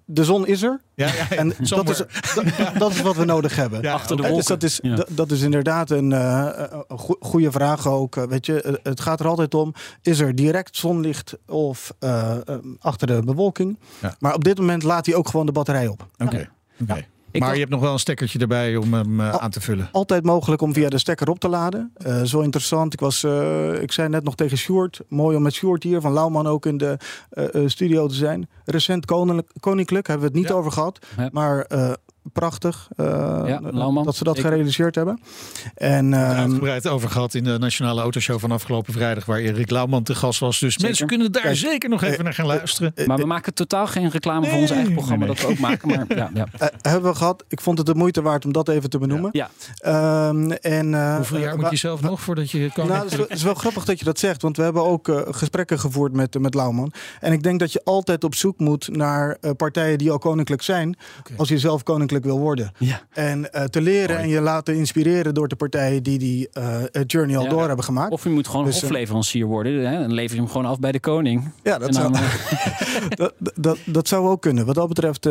De 0.05 0.23
zon 0.23 0.47
is 0.47 0.61
er 0.61 0.81
Ja, 0.95 1.07
ja, 1.07 1.29
en 1.37 1.47
dat 1.69 1.89
is, 1.89 1.97
dat, 2.35 2.45
dat 2.77 2.91
is 2.91 3.01
wat 3.01 3.15
we 3.15 3.25
nodig 3.25 3.55
hebben. 3.55 3.81
Ja, 3.81 3.93
Achter 3.93 4.15
de 4.15 4.21
wolken. 4.21 4.37
dus 4.37 4.47
dat 4.47 4.63
is, 4.63 4.79
Ja. 4.81 4.95
dat, 4.95 5.07
dat 5.11 5.31
is 5.31 5.41
inderdaad 5.41 5.89
een, 5.89 6.13
eh, 6.13 6.49
een 6.87 6.97
goe- 6.99 7.17
goede 7.19 7.51
vraag 7.51 7.87
ook. 7.87 8.15
Eh, 8.15 8.23
Weet 8.23 8.45
je, 8.45 8.61
eh, 8.61 8.73
het 8.83 8.99
gaat 9.01 9.19
er 9.19 9.27
altijd 9.27 9.53
om: 9.53 9.73
is 10.01 10.19
er 10.19 10.35
direct 10.35 10.77
zonlicht 10.77 11.37
of 11.47 11.93
eh, 11.99 12.31
eh, 12.45 12.55
achter 12.79 13.07
de 13.07 13.21
bewolking? 13.23 13.79
Ja. 14.01 14.15
Maar 14.19 14.33
op 14.33 14.43
dit 14.43 14.57
moment 14.59 14.83
laat 14.83 15.05
hij 15.05 15.15
ook 15.15 15.29
gewoon 15.29 15.45
de 15.45 15.51
batterij 15.51 15.87
op. 15.87 16.07
Oké. 16.17 16.49
oké. 16.81 17.05
Ik 17.31 17.39
Maar 17.39 17.47
was- 17.49 17.57
je 17.57 17.63
hebt 17.63 17.73
nog 17.73 17.81
wel 17.83 17.93
een 17.93 17.99
stekkertje 17.99 18.39
erbij 18.39 18.75
om 18.75 18.93
hem 18.93 19.19
eh, 19.19 19.29
aan 19.29 19.49
te 19.49 19.61
vullen. 19.61 19.89
Altijd 19.91 20.23
mogelijk 20.23 20.61
om 20.61 20.73
via 20.73 20.89
de 20.89 20.97
stekker 20.97 21.29
op 21.29 21.39
te 21.39 21.47
laden. 21.49 21.91
Eh, 21.97 22.21
zo 22.23 22.39
interessant. 22.39 22.93
Ik, 22.93 22.99
was, 22.99 23.23
eh, 23.23 23.81
ik 23.81 23.91
zei 23.91 24.09
net 24.09 24.23
nog 24.23 24.35
tegen 24.35 24.57
Sjoerd. 24.57 24.99
Mooi 25.07 25.35
om 25.37 25.41
met 25.41 25.53
Sjoerd 25.53 25.83
hier 25.83 26.01
van 26.01 26.13
Lauwman 26.13 26.47
ook 26.47 26.65
in 26.65 26.77
de 26.77 26.97
studio 27.65 28.07
te 28.07 28.13
zijn. 28.15 28.49
Recent 28.65 29.05
koninklijk, 29.05 29.49
koninklijk 29.59 30.07
hebben 30.07 30.25
we 30.27 30.31
het 30.33 30.41
niet 30.41 30.51
Ja. 30.51 30.57
over 30.59 30.71
gehad. 30.71 31.05
Ja. 31.17 31.29
Maar 31.31 31.61
eh, 31.61 31.91
prachtig 32.33 32.87
eh, 32.95 33.05
Ja, 33.45 33.59
Lauwman, 33.71 34.03
dat 34.05 34.15
ze 34.15 34.23
dat 34.23 34.35
zeker. 34.35 34.49
gerealiseerd 34.51 34.95
hebben. 34.95 35.19
En 35.75 36.13
ehm, 36.13 36.23
uitgebreid 36.37 36.87
over 36.87 37.09
gehad 37.09 37.33
in 37.33 37.43
de 37.43 37.57
Nationale 37.57 38.01
Autoshow 38.01 38.39
van 38.39 38.51
afgelopen 38.51 38.93
vrijdag, 38.93 39.25
waar 39.25 39.37
Erik 39.39 39.69
Lauwman 39.69 40.03
te 40.03 40.15
gast 40.15 40.39
was. 40.39 40.59
Dus 40.59 40.77
mensen 40.77 41.07
kunnen 41.07 41.31
daar 41.31 41.41
Kijk, 41.41 41.55
zeker 41.55 41.89
nog 41.89 42.03
even 42.03 42.23
naar 42.23 42.33
gaan 42.33 42.45
luisteren. 42.45 42.91
eh, 42.95 43.07
Maar 43.07 43.17
we 43.17 43.25
maken 43.25 43.53
totaal 43.53 43.87
geen 43.87 44.09
reclame 44.09 44.41
voor 44.41 44.51
Nee, 44.51 44.61
ons 44.61 44.69
eigen 44.69 44.87
nee, 44.87 44.97
programma 44.97 45.25
nee. 45.25 45.35
dat 45.35 45.45
we 45.45 45.51
ook 45.51 45.59
maken. 45.59 45.87
Maar 45.87 46.05
ja, 46.17 46.29
ja. 46.33 46.45
eh, 46.59 46.67
hebben 46.81 47.11
we 47.11 47.17
gehad. 47.17 47.43
Ik 47.47 47.61
vond 47.61 47.77
het 47.77 47.87
de 47.87 47.95
moeite 47.95 48.21
waard 48.21 48.45
om 48.45 48.51
dat 48.53 48.67
even 48.69 48.89
te 48.89 48.97
benoemen. 48.97 49.29
Ja. 49.33 49.49
Ehm, 49.77 50.51
en, 50.51 50.93
eh, 50.93 51.15
Hoeveel 51.15 51.39
jaar 51.39 51.53
eh, 51.53 51.59
moet 51.59 51.69
je 51.69 51.75
zelf 51.75 52.01
nog 52.01 52.21
voordat 52.21 52.51
je 52.51 52.71
kan? 52.73 52.87
Nou, 52.87 52.99
het 53.03 53.11
is, 53.11 53.17
wel, 53.17 53.25
het 53.27 53.37
is 53.37 53.43
wel 53.43 53.53
grappig 53.53 53.85
dat 53.85 53.99
je 53.99 54.05
dat 54.05 54.19
zegt, 54.19 54.41
want 54.41 54.57
we 54.57 54.63
hebben 54.63 54.83
ook 54.85 55.07
eh, 55.07 55.21
gesprekken 55.29 55.79
gevoerd 55.79 56.13
met, 56.13 56.39
met 56.39 56.53
Lauwman. 56.53 56.91
En 57.19 57.33
ik 57.33 57.43
denk 57.43 57.59
dat 57.59 57.73
je 57.73 57.81
altijd 57.83 58.23
op 58.23 58.35
zoek 58.35 58.59
moet 58.59 58.89
naar 58.91 59.37
eh, 59.41 59.51
partijen 59.57 59.97
die 59.97 60.11
al 60.11 60.17
koninklijk 60.19 60.61
zijn, 60.61 60.97
als 61.37 61.49
je 61.49 61.57
zelf 61.57 61.83
koninklijk 61.83 62.18
wil 62.23 62.39
worden. 62.39 62.71
Ja. 62.77 63.01
En 63.11 63.51
eh, 63.53 63.63
te 63.63 63.81
leren 63.81 64.09
Mooi. 64.15 64.21
en 64.21 64.29
je 64.29 64.41
laten 64.41 64.75
inspireren 64.75 65.33
door 65.33 65.47
de 65.47 65.55
partijen 65.55 66.03
die 66.03 66.17
die 66.19 66.49
eh, 66.49 66.75
journey 67.07 67.37
al 67.37 67.43
Ja. 67.43 67.49
door 67.49 67.67
hebben 67.67 67.85
gemaakt. 67.85 68.11
Of 68.11 68.23
je 68.23 68.29
moet 68.29 68.47
gewoon 68.47 68.65
Dus, 68.65 68.75
eh, 68.75 68.81
hofleverancier 68.81 69.45
worden. 69.45 69.89
Hè? 69.91 69.99
Dan 69.99 70.13
lever 70.13 70.35
je 70.35 70.41
hem 70.41 70.51
gewoon 70.51 70.65
af 70.65 70.79
bij 70.79 70.91
de 70.91 70.99
koning. 70.99 71.51
ja, 71.63 71.77
dat 71.77 71.95
zou, 71.95 72.11
dan, 72.11 72.21
dat, 73.09 73.33
dat, 73.55 73.77
dat 73.85 74.07
zou 74.07 74.27
ook 74.27 74.41
kunnen. 74.41 74.65
Wat 74.65 74.75
dat 74.75 74.87
betreft, 74.87 75.25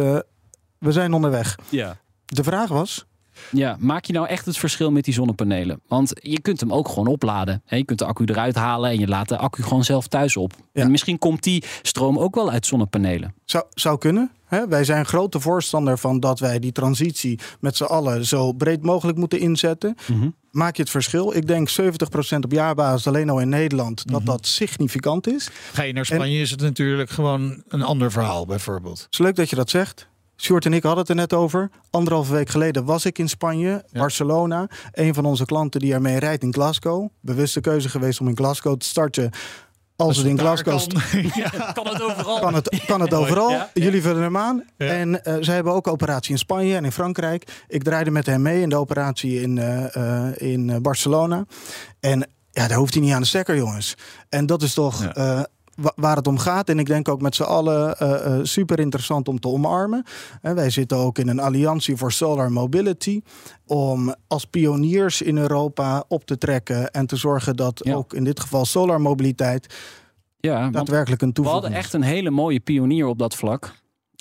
we 0.78 0.92
zijn 0.92 1.12
onderweg. 1.12 1.58
ja. 1.68 1.96
De 2.26 2.42
vraag 2.44 2.68
was, 2.68 3.06
Ja, 3.50 3.76
maak 3.78 4.04
je 4.04 4.12
nou 4.12 4.26
echt 4.26 4.46
het 4.46 4.58
verschil 4.58 4.90
met 4.90 5.04
die 5.04 5.14
zonnepanelen? 5.14 5.80
Want 5.88 6.12
je 6.14 6.40
kunt 6.40 6.60
hem 6.60 6.72
ook 6.72 6.88
gewoon 6.88 7.06
opladen. 7.06 7.62
Hè, 7.64 7.76
Je 7.76 7.84
kunt 7.84 7.98
de 7.98 8.04
accu 8.04 8.24
eruit 8.24 8.54
halen 8.54 8.90
en 8.90 8.98
je 8.98 9.08
laat 9.08 9.28
de 9.28 9.36
accu 9.38 9.62
gewoon 9.62 9.84
zelf 9.84 10.06
thuis 10.06 10.36
op. 10.36 10.52
Ja. 10.72 10.82
En 10.82 10.90
misschien 10.90 11.18
komt 11.18 11.42
die 11.42 11.64
stroom 11.82 12.18
ook 12.18 12.34
wel 12.34 12.50
uit 12.50 12.66
zonnepanelen. 12.66 13.34
Zou, 13.44 13.64
zou 13.70 13.98
kunnen. 13.98 14.30
Hè? 14.46 14.68
Wij 14.68 14.84
zijn 14.84 15.06
grote 15.06 15.40
voorstander 15.40 15.98
van 15.98 16.20
dat 16.20 16.38
wij 16.38 16.58
die 16.58 16.72
transitie 16.72 17.38
met 17.60 17.76
z'n 17.76 17.84
allen 17.84 18.24
zo 18.26 18.52
breed 18.52 18.82
mogelijk 18.82 19.18
moeten 19.18 19.38
inzetten. 19.40 19.96
Mhm. 20.06 20.28
Maak 20.50 20.76
je 20.76 20.82
het 20.82 20.90
verschil? 20.90 21.36
Ik 21.36 21.46
denk 21.46 21.70
70% 21.70 22.44
op 22.44 22.52
jaarbasis 22.52 23.06
alleen 23.06 23.30
al 23.30 23.40
in 23.40 23.48
Nederland 23.48 24.08
dat 24.10 24.26
dat 24.26 24.46
significant 24.46 25.26
is. 25.28 25.50
Ga 25.72 25.82
je 25.82 25.92
naar 25.92 26.06
Spanje 26.06 26.40
is 26.40 26.50
het 26.50 26.60
natuurlijk 26.60 27.10
gewoon 27.10 27.62
een 27.68 27.82
ander 27.82 28.12
verhaal 28.12 28.46
bijvoorbeeld. 28.46 28.98
Het 28.98 29.12
is 29.12 29.18
leuk 29.18 29.36
dat 29.36 29.50
je 29.50 29.56
dat 29.56 29.70
zegt. 29.70 30.07
Sjoerd 30.40 30.64
en 30.64 30.72
ik 30.72 30.82
hadden 30.82 31.00
het 31.00 31.08
er 31.08 31.14
net 31.16 31.32
over. 31.32 31.70
Anderhalve 31.90 32.32
week 32.32 32.48
geleden 32.48 32.84
was 32.84 33.04
ik 33.04 33.18
in 33.18 33.28
Spanje, 33.28 33.84
Barcelona. 33.92 34.66
Een 34.92 35.14
van 35.14 35.24
onze 35.24 35.44
klanten 35.44 35.80
die 35.80 35.92
ermee 35.92 36.18
rijdt 36.18 36.42
in 36.42 36.52
Glasgow. 36.52 37.08
Bewuste 37.20 37.60
keuze 37.60 37.88
geweest 37.88 38.20
om 38.20 38.28
in 38.28 38.36
Glasgow 38.36 38.76
te 38.76 38.86
starten. 38.86 39.30
Als 39.96 40.16
het 40.16 40.26
in 40.26 40.38
Glasgow 40.38 40.72
kan- 40.72 40.80
st- 40.80 41.12
ja. 41.36 41.50
Kan 41.72 41.86
het 41.86 42.02
overal? 42.02 42.38
kan 42.40 42.54
het, 42.54 42.82
kan 42.86 43.00
het 43.00 43.14
overal. 43.14 43.50
Ja. 43.50 43.70
Jullie 43.74 44.02
vullen 44.02 44.22
hem 44.22 44.36
aan. 44.36 44.64
Ja. 44.76 44.86
En 44.86 45.24
eh, 45.24 45.36
zij 45.40 45.54
hebben 45.54 45.72
ook 45.72 45.86
operatie 45.86 46.30
in 46.32 46.38
Spanje 46.38 46.76
en 46.76 46.84
in 46.84 46.92
Frankrijk. 46.92 47.64
Ik 47.68 47.82
draaide 47.82 48.10
met 48.10 48.26
hem 48.26 48.42
mee 48.42 48.60
in 48.60 48.68
de 48.68 48.76
operatie 48.76 49.40
in, 49.40 49.58
eh, 49.58 49.94
eh, 50.26 50.34
in 50.36 50.82
Barcelona. 50.82 51.44
En 52.00 52.28
ja, 52.50 52.68
daar 52.68 52.78
hoeft 52.78 52.94
hij 52.94 53.02
niet 53.02 53.12
aan 53.12 53.20
de 53.20 53.26
stekker, 53.26 53.56
jongens. 53.56 53.94
En 54.28 54.46
dat 54.46 54.62
is 54.62 54.74
toch 54.74 55.02
Ja. 55.14 55.46
Eh, 55.78 55.84
wa- 55.84 55.92
waar 55.96 56.16
het 56.16 56.26
om 56.26 56.38
gaat. 56.38 56.68
En 56.68 56.78
ik 56.78 56.86
denk 56.86 57.08
ook 57.08 57.20
met 57.20 57.34
z'n 57.34 57.42
allen 57.42 57.96
eh, 57.98 58.24
eh, 58.26 58.44
super 58.44 58.80
interessant 58.80 59.28
om 59.28 59.40
te 59.40 59.48
omarmen. 59.48 60.04
En 60.42 60.54
wij 60.54 60.70
zitten 60.70 60.96
ook 60.96 61.18
in 61.18 61.28
een 61.28 61.40
alliantie 61.40 61.96
voor 61.96 62.12
solar 62.12 62.52
mobility. 62.52 63.22
Om 63.66 64.14
als 64.26 64.44
pioniers 64.44 65.22
in 65.22 65.36
Europa 65.38 66.04
op 66.08 66.24
te 66.24 66.38
trekken 66.38 66.90
en 66.90 67.06
te 67.06 67.16
zorgen 67.16 67.56
dat 67.56 67.80
Ja. 67.84 67.94
ook 67.94 68.12
in 68.14 68.24
dit 68.24 68.40
geval 68.40 68.64
solar 68.64 69.00
mobiliteit 69.00 69.74
Ja, 70.40 70.70
daadwerkelijk 70.70 71.22
een 71.22 71.28
we 71.28 71.34
toevoeging 71.34 71.64
hadden 71.64 71.80
is. 71.80 71.84
echt 71.86 71.94
een 71.94 72.08
hele 72.08 72.30
mooie 72.30 72.60
pionier 72.60 73.06
op 73.06 73.18
dat 73.18 73.34
vlak. 73.34 73.72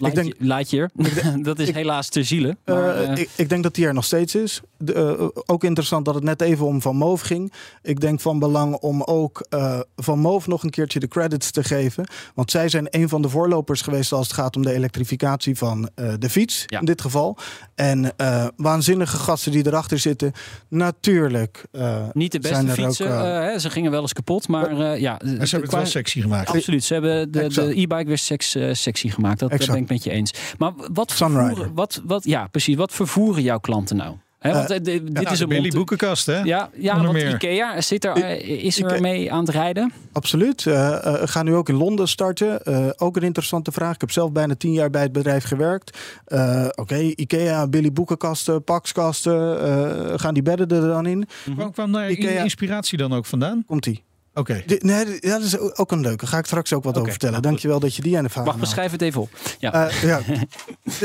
Laat, 0.02 0.16
denk- 0.16 0.68
je 0.70 0.78
er. 0.78 0.92
dat 1.44 1.60
is 1.60 1.72
helaas 1.72 2.10
ter 2.10 2.26
ziele. 2.26 2.58
Eh, 2.64 2.76
Maar, 2.76 2.96
eh, 3.04 3.18
ik, 3.18 3.30
ik 3.36 3.50
denk 3.50 3.64
dat 3.64 3.76
die 3.76 3.86
er 3.86 3.94
nog 3.94 4.06
steeds 4.06 4.36
is. 4.36 4.62
De, 4.78 4.94
eh, 4.94 5.28
ook 5.46 5.64
interessant 5.64 6.06
dat 6.06 6.16
het 6.16 6.24
net 6.24 6.42
even 6.42 6.66
om 6.66 6.82
Van 6.82 6.96
Moof 6.96 7.22
ging. 7.22 7.54
Ik 7.82 8.00
denk 8.00 8.22
van 8.22 8.40
belang 8.40 8.76
om 8.76 9.02
ook 9.04 9.46
eh, 9.50 9.80
Van 9.96 10.20
Moof 10.20 10.48
nog 10.48 10.64
een 10.64 10.70
keertje 10.70 11.00
de 11.00 11.08
credits 11.08 11.52
te 11.52 11.64
geven. 11.64 12.08
Want 12.36 12.52
zij 12.52 12.70
zijn 12.70 12.88
een 12.90 13.10
van 13.10 13.22
de 13.22 13.30
voorlopers 13.30 13.82
geweest 13.82 14.12
als 14.12 14.28
het 14.28 14.36
gaat 14.36 14.56
om 14.56 14.62
de 14.62 14.74
elektrificatie 14.74 15.56
van 15.58 15.90
eh, 15.96 16.14
de 16.20 16.30
fiets. 16.30 16.64
Ja. 16.66 16.80
In 16.80 16.86
dit 16.86 17.02
geval. 17.02 17.38
En 17.76 18.18
eh, 18.18 18.48
waanzinnige 18.56 19.18
gasten 19.18 19.52
die 19.52 19.66
erachter 19.68 20.00
zitten. 20.00 20.32
Natuurlijk. 20.70 21.64
eh, 21.72 22.04
niet 22.14 22.32
de 22.32 22.40
zijn 22.48 22.66
beste 22.66 22.82
ook, 22.82 22.88
fietsen. 22.88 23.08
eh, 23.08 23.22
hè, 23.52 23.60
ze 23.60 23.70
gingen 23.70 23.92
wel 23.92 24.02
eens 24.02 24.14
kapot. 24.14 24.48
Maar 24.48 24.80
eh, 24.80 25.00
ja, 25.00 25.20
ze 25.24 25.28
hebben 25.30 25.50
het 25.52 25.68
qua- 25.68 25.78
wel 25.78 25.86
sexy 25.86 26.22
gemaakt. 26.22 26.50
Absoluut. 26.50 26.84
Ze 26.84 26.94
hebben 26.94 27.32
de, 27.32 27.40
e-bike 27.82 28.04
weer 28.06 28.18
seks, 28.18 28.56
sexy 28.72 29.10
gemaakt. 29.10 29.40
Dat, 29.40 29.52
Exact. 29.52 29.72
ben 29.80 29.87
ik 29.88 29.94
met 29.94 30.04
je 30.04 30.12
eens. 30.12 30.34
Maar 30.58 30.72
wat 30.94 31.14
vervoeren, 31.14 31.72
wat, 31.74 32.02
wat, 32.06 32.24
ja, 32.24 32.48
precies. 32.48 32.76
Wat 32.76 32.92
vervoeren 32.92 33.44
jouw 33.44 33.60
klanten 33.60 33.96
nou? 33.96 34.16
Hè, 34.40 34.54
want, 34.54 34.70
eh, 34.72 34.78
de- 34.84 35.04
dit 35.04 35.32
is 35.32 35.40
een 35.40 35.48
Billy 35.48 35.70
boekenkast, 35.70 36.26
hè? 36.26 36.40
Ja, 36.42 36.70
ja 36.76 36.96
want 37.02 37.12
meer. 37.12 37.34
Ikea 37.34 37.82
zit 37.82 38.06
er, 38.06 38.12
eh, 38.24 38.64
is 38.64 38.82
er 38.82 39.02
mee 39.02 39.32
aan 39.32 39.40
het 39.40 39.50
rijden. 39.50 39.92
Absoluut. 40.12 40.66
Eh 40.66 41.06
eh, 41.06 41.22
ga 41.28 41.44
nu 41.44 41.54
ook 41.56 41.70
in 41.70 41.76
Londen 41.76 42.08
starten. 42.08 42.64
Eh, 42.64 42.88
ook 42.98 43.16
een 43.16 43.24
interessante 43.24 43.72
vraag. 43.72 43.94
Ik 43.94 44.02
heb 44.02 44.12
zelf 44.12 44.32
bijna 44.32 44.56
tien 44.56 44.72
jaar 44.74 44.90
bij 44.90 45.02
het 45.02 45.12
bedrijf 45.12 45.44
gewerkt. 45.44 45.98
Eh, 46.26 46.66
Oké, 46.76 46.96
Ikea, 46.98 47.68
Billy 47.68 47.92
boekenkasten, 47.92 48.64
pakskasten. 48.64 49.62
eh, 49.64 50.14
gaan 50.20 50.34
die 50.34 50.44
bedden 50.44 50.70
er 50.70 50.88
dan 50.88 51.06
in? 51.06 51.28
Waar 51.56 51.72
kwam 51.72 51.92
daar 51.92 52.10
Ikea- 52.12 52.44
inspiratie 52.44 52.98
dan 52.98 53.14
ook 53.14 53.26
vandaan? 53.26 53.64
Komt 53.66 53.84
die? 53.84 54.04
Oké. 54.38 54.64
Nee, 54.80 55.18
ja, 55.20 55.30
dat 55.38 55.44
is 55.44 55.58
ook 55.60 55.92
een 55.92 56.02
leuke. 56.02 56.18
Daar 56.18 56.28
ga 56.28 56.38
ik 56.38 56.46
straks 56.46 56.74
ook 56.74 56.84
wat 56.84 56.98
over 56.98 57.10
vertellen. 57.10 57.42
Dankjewel 57.42 57.80
dat 57.80 57.96
je 57.96 58.02
die 58.02 58.18
aan 58.18 58.24
de 58.24 58.30
vraag 58.30 58.46
Wacht, 58.46 58.60
beschrijf 58.60 58.92
het 58.92 59.02
even 59.02 59.22
op. 59.22 59.30
Ja. 59.60 59.88
Eh, 59.90 60.04
ja. 60.04 60.22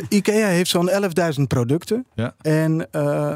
IKEA 0.09 0.47
heeft 0.47 0.71
zo'n 0.71 0.90
11.000 1.37 1.42
producten. 1.47 2.07
Ja. 2.14 2.35
En 2.40 2.88
eh 2.90 3.35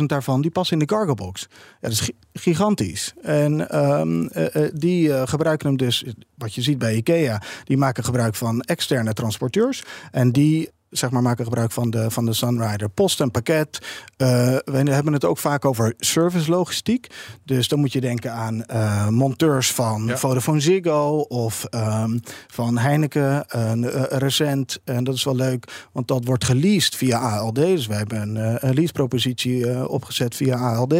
8.500 0.00 0.06
daarvan 0.06 0.40
die 0.40 0.50
passen 0.50 0.72
in 0.80 0.86
de 0.86 0.94
cargo 0.94 1.14
box. 1.14 1.46
Ja, 1.50 1.56
dat 1.80 1.90
is 1.90 2.00
gi- 2.00 2.16
gigantisch. 2.32 3.14
En 3.22 3.70
ehm, 3.70 4.26
eh, 4.26 4.64
eh, 4.64 4.70
die 4.74 5.12
eh, 5.14 5.22
gebruiken 5.26 5.66
hem 5.68 5.76
dus, 5.76 6.04
wat 6.34 6.54
je 6.54 6.62
ziet 6.62 6.78
bij 6.78 6.94
IKEA, 6.94 7.42
die 7.64 7.76
maken 7.76 8.04
gebruik 8.04 8.34
van 8.34 8.60
externe 8.60 9.12
transporteurs. 9.12 9.82
En 10.10 10.32
die 10.32 10.70
zeg 10.90 11.10
maar, 11.10 11.22
maken 11.22 11.44
gebruik 11.44 11.72
van 11.72 11.90
de, 11.90 12.10
van 12.10 12.24
de 12.24 12.32
Sunrider 12.32 12.88
post 12.88 13.20
en 13.20 13.30
pakket. 13.30 13.78
Eh, 14.16 14.56
we 14.64 14.90
hebben 14.90 15.12
het 15.12 15.24
ook 15.24 15.38
vaak 15.38 15.64
over 15.64 15.94
service 15.98 16.50
logistiek. 16.50 17.06
Dus 17.44 17.68
dan 17.68 17.78
moet 17.78 17.92
je 17.92 18.00
denken 18.00 18.32
aan 18.32 18.64
eh, 18.64 19.08
monteurs 19.08 19.72
van 19.72 20.06
Ja. 20.06 20.16
Vodafone 20.16 20.60
Ziggo 20.60 21.18
of 21.18 21.64
ehm, 21.64 22.18
van 22.46 22.78
Heineken. 22.78 23.44
Een 23.48 23.84
eh, 23.84 24.18
recent, 24.18 24.80
en 24.84 25.04
dat 25.04 25.14
is 25.14 25.24
wel 25.24 25.36
leuk, 25.36 25.88
want 25.92 26.08
dat 26.08 26.24
wordt 26.24 26.44
geleased 26.44 26.96
via 26.96 27.18
ALD. 27.18 27.54
Dus 27.54 27.86
wij 27.86 27.96
hebben 27.96 28.36
een, 28.36 28.74
leasepropositie 28.74 29.88
opgezet 29.88 30.34
via 30.34 30.56
ALD. 30.56 30.94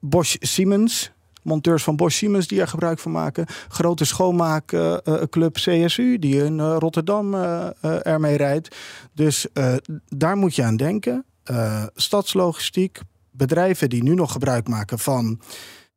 Bosch 0.00 0.36
Siemens. 0.40 1.14
Monteurs 1.46 1.82
van 1.82 1.96
Bosch 1.96 2.16
Siemens 2.16 2.46
die 2.46 2.60
er 2.60 2.68
gebruik 2.68 2.98
van 2.98 3.12
maken. 3.12 3.46
Grote 3.68 4.04
schoonmaakclub 4.04 5.54
CSU 5.54 6.18
die 6.18 6.44
in 6.44 6.60
eh, 6.60 6.76
Rotterdam 6.78 7.34
eh, 7.34 7.66
eh, 7.80 8.06
ermee 8.06 8.36
rijdt. 8.36 8.76
Dus 9.14 9.52
eh, 9.52 9.74
daar 10.08 10.36
moet 10.36 10.54
je 10.54 10.62
aan 10.62 10.76
denken. 10.76 11.24
Eh, 11.44 11.84
stadslogistiek, 11.94 13.00
bedrijven 13.30 13.88
die 13.88 14.02
nu 14.02 14.14
nog 14.14 14.32
gebruik 14.32 14.68
maken 14.68 14.98
van 14.98 15.40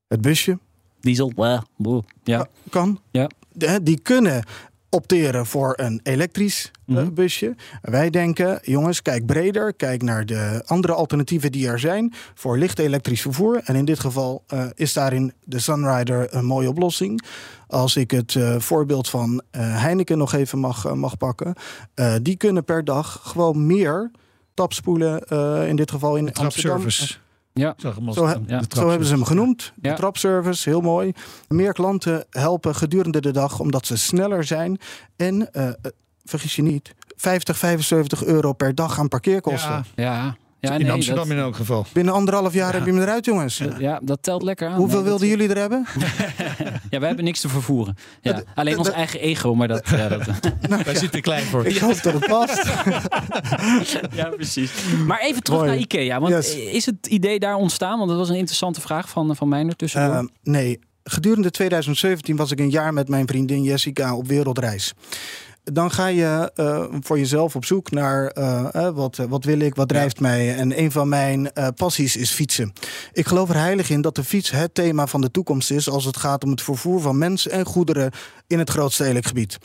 het 0.08 0.22
busje, 0.22 0.60
Diesel, 1.00 1.32
boe. 1.78 2.04
ja. 2.24 2.48
kan. 2.70 3.00
Ja. 3.12 3.30
Die 3.82 4.00
kunnen 4.00 4.44
opteren 4.90 5.46
voor 5.46 5.74
een 5.76 6.00
elektrisch 6.04 6.72
eh, 6.88 6.96
Mhm. 6.96 7.14
busje. 7.14 7.56
Wij 7.82 8.10
denken, 8.10 8.60
jongens, 8.64 9.02
kijk 9.02 9.26
breder. 9.26 9.74
Kijk 9.74 10.02
naar 10.02 10.26
de 10.26 10.64
andere 10.66 10.94
alternatieven 10.94 11.52
die 11.52 11.68
er 11.68 11.80
zijn 11.80 12.14
voor 12.34 12.58
licht 12.58 12.80
elektrisch 12.80 13.22
vervoer. 13.22 13.62
En 13.64 13.76
in 13.76 13.86
dit 13.86 14.00
geval 14.00 14.44
eh, 14.48 14.66
is 14.76 14.94
daarin 14.94 15.34
de 15.44 15.60
Sunrider 15.60 16.28
een 16.36 16.46
mooie 16.46 16.70
oplossing. 16.70 17.24
Als 17.68 17.96
ik 17.96 18.12
het 18.12 18.36
eh, 18.36 18.60
voorbeeld 18.60 19.10
van 19.10 19.42
Heineken 19.58 20.18
nog 20.18 20.34
even 20.34 20.60
mag, 20.60 20.94
mag 20.96 21.18
pakken. 21.18 21.54
Die 22.22 22.36
kunnen 22.36 22.64
per 22.64 22.84
dag 22.86 23.20
gewoon 23.24 23.66
meer 23.66 24.12
tapspoelen, 24.54 25.24
in 25.68 25.76
dit 25.76 25.92
geval 25.92 26.16
in 26.16 26.34
Amsterdam. 26.34 26.80
Trapservice. 26.80 27.18
Ja. 27.54 27.70
Ik 27.70 27.80
zag 27.80 27.96
hem 27.96 28.08
als 28.08 28.16
Zo, 28.16 28.26
he- 28.28 28.34
de 28.46 28.52
Ja. 28.54 28.62
Zo 28.70 28.90
hebben 28.90 29.08
ze 29.08 29.14
hem 29.14 29.24
genoemd. 29.24 29.74
Ja. 29.82 29.90
De 29.90 29.96
trapservice, 29.98 30.70
heel 30.70 30.82
mooi. 30.82 31.12
Meer 31.48 31.74
klanten 31.74 32.26
helpen 32.30 32.76
gedurende 32.76 33.22
de 33.22 33.32
dag 33.32 33.60
omdat 33.60 33.86
ze 33.86 33.98
sneller 33.98 34.44
zijn. 34.44 34.78
En, 35.16 35.52
eh, 35.54 35.68
eh, 35.68 35.74
vergis 36.24 36.56
je 36.56 36.62
niet, 36.62 36.96
50, 37.16 37.58
75 37.58 38.24
euro 38.26 38.54
per 38.54 38.76
dag 38.76 39.00
aan 39.00 39.08
parkeerkosten. 39.08 39.86
Ja, 39.96 40.36
Ja, 40.62 40.72
in 40.74 40.82
nee, 40.82 40.92
Amsterdam 40.92 41.28
dat, 41.28 41.38
in 41.38 41.44
elk 41.44 41.56
geval. 41.56 41.86
Binnen 41.94 42.14
anderhalf 42.14 42.54
jaar 42.54 42.74
heb 42.74 42.86
je 42.86 42.92
hem 42.92 43.02
eruit, 43.02 43.26
jongens. 43.26 43.62
ja, 43.78 44.00
dat 44.04 44.24
telt 44.24 44.42
lekker 44.44 44.68
aan. 44.68 44.76
Hoeveel 44.78 45.02
Nee, 45.02 45.10
dat- 45.10 45.20
wilden 45.20 45.38
jullie 45.38 45.54
er 45.56 45.60
hebben? 45.62 45.86
Ja, 46.90 47.00
wij 47.00 47.08
hebben 47.08 47.26
niks 47.26 47.40
te 47.42 47.50
vervoeren. 47.50 47.96
Ja, 48.22 48.44
alleen 48.56 48.78
ons 48.78 48.90
eigen 48.92 49.20
ego, 49.20 49.56
maar 49.56 49.68
dat... 49.68 49.90
Ja, 49.90 50.08
dat 50.08 50.26
Wij 50.86 50.96
zitten 50.96 51.22
klein 51.22 51.44
voor. 51.44 51.66
Ik 51.66 51.78
hoop 51.78 52.02
dat 52.02 52.14
het 52.14 52.28
past. 52.28 52.64
ja, 54.20 54.30
precies. 54.30 54.72
Maar 55.06 55.20
even 55.20 55.44
terug 55.44 55.60
Mooi. 55.60 55.72
naar 55.72 55.80
Ikea. 55.82 56.20
Want 56.20 56.34
Yes. 56.34 56.56
is 56.56 56.86
het 56.86 57.08
idee 57.08 57.40
daar 57.40 57.56
ontstaan? 57.56 57.98
Want 57.98 58.10
dat 58.10 58.18
was 58.20 58.30
een 58.30 58.36
interessante 58.36 58.82
vraag 58.82 59.10
van, 59.10 59.36
van 59.36 59.50
mij 59.50 59.66
ertussen. 59.66 60.02
Ehm, 60.02 60.26
nee, 60.44 60.80
gedurende 61.04 61.52
2017 61.52 62.36
was 62.36 62.52
ik 62.52 62.60
een 62.60 62.70
jaar 62.70 62.94
met 62.94 63.10
mijn 63.10 63.28
vriendin 63.28 63.64
Jessica 63.64 64.16
op 64.16 64.28
wereldreis. 64.28 64.94
Dan 65.74 65.92
ga 65.92 66.08
je 66.08 66.52
eh, 66.56 66.86
voor 67.00 67.18
jezelf 67.18 67.56
op 67.56 67.66
zoek 67.66 67.92
naar 67.92 68.28
eh, 68.28 68.70
eh, 68.74 68.96
wat, 68.96 69.16
wat 69.16 69.44
wil 69.44 69.60
ik, 69.60 69.76
wat 69.76 69.88
drijft 69.88 70.20
mij. 70.20 70.56
En 70.56 70.80
een 70.80 70.92
van 70.92 71.10
mijn 71.10 71.52
passies 71.76 72.16
is 72.16 72.32
fietsen. 72.32 72.74
Ik 73.14 73.28
geloof 73.28 73.50
er 73.50 73.56
heilig 73.56 73.90
in 73.90 74.02
dat 74.02 74.16
de 74.16 74.24
fiets 74.24 74.52
het 74.52 74.74
thema 74.74 75.08
van 75.08 75.22
de 75.22 75.32
toekomst 75.32 75.72
is 75.72 75.90
als 75.90 76.06
het 76.06 76.18
gaat 76.18 76.44
om 76.44 76.50
het 76.50 76.62
vervoer 76.62 77.02
van 77.02 77.18
mensen 77.18 77.52
en 77.52 77.66
goederen 77.66 78.12
in 78.48 78.60
het 78.60 78.70
grootstedelijk 78.70 79.26
gebied. 79.26 79.58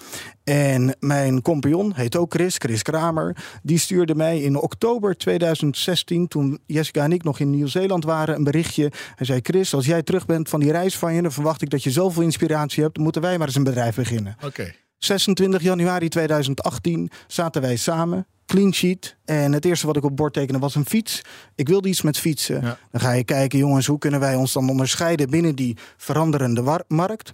En 0.45 0.97
mijn 1.01 1.43
compagnon 1.43 1.93
heet 1.95 2.17
ook 2.17 2.33
Chris, 2.35 2.57
Chris 2.59 2.83
Kramer. 2.83 3.37
Die 3.63 3.79
stuurde 3.79 4.15
mij 4.15 4.41
in 4.41 4.57
oktober 4.57 5.17
2016, 5.17 6.29
toen 6.29 6.59
Jessica 6.67 7.05
en 7.05 7.13
ik 7.13 7.23
nog 7.23 7.41
in 7.41 7.51
Nieuw-Zeeland 7.51 8.05
waren, 8.05 8.35
een 8.35 8.45
berichtje. 8.45 8.93
Hij 9.15 9.27
zei: 9.27 9.41
Chris, 9.43 9.75
als 9.75 9.87
jij 9.87 10.03
terug 10.03 10.27
bent 10.27 10.49
van 10.49 10.61
die 10.61 10.73
reis 10.73 10.99
van 10.99 11.15
je, 11.15 11.23
dan 11.23 11.33
verwacht 11.33 11.63
ik 11.63 11.71
dat 11.71 11.83
je 11.83 11.91
zoveel 11.91 12.23
inspiratie 12.23 12.83
hebt. 12.83 12.95
Dan 12.95 13.05
moeten 13.05 13.23
wij 13.23 13.39
maar 13.39 13.47
eens 13.47 13.57
een 13.57 13.65
bedrijf 13.65 13.95
beginnen. 13.95 14.37
Oké. 14.45 14.73
26 14.99 15.63
januari 15.63 16.09
2018 16.09 17.11
zaten 17.27 17.63
wij 17.63 17.77
samen. 17.77 18.27
Clean 18.47 18.73
sheet. 18.75 19.17
En 19.25 19.53
het 19.53 19.65
eerste 19.65 19.87
wat 19.87 19.97
ik 19.97 20.05
op 20.05 20.17
bord 20.17 20.33
tekende 20.33 20.59
was 20.59 20.75
een 20.75 20.87
fiets. 20.87 21.23
Ik 21.55 21.69
wilde 21.69 21.89
iets 21.89 22.03
met 22.03 22.19
fietsen. 22.19 22.61
Ja. 22.61 22.79
Dan 22.91 23.01
ga 23.01 23.13
je 23.13 23.25
kijken, 23.25 23.59
jongens, 23.59 23.87
hoe 23.87 23.99
kunnen 23.99 24.21
wij 24.21 24.35
ons 24.35 24.53
dan 24.53 24.69
onderscheiden 24.69 25.31
binnen 25.31 25.55
die 25.55 25.77
veranderende 25.97 26.85
markt? 26.89 27.33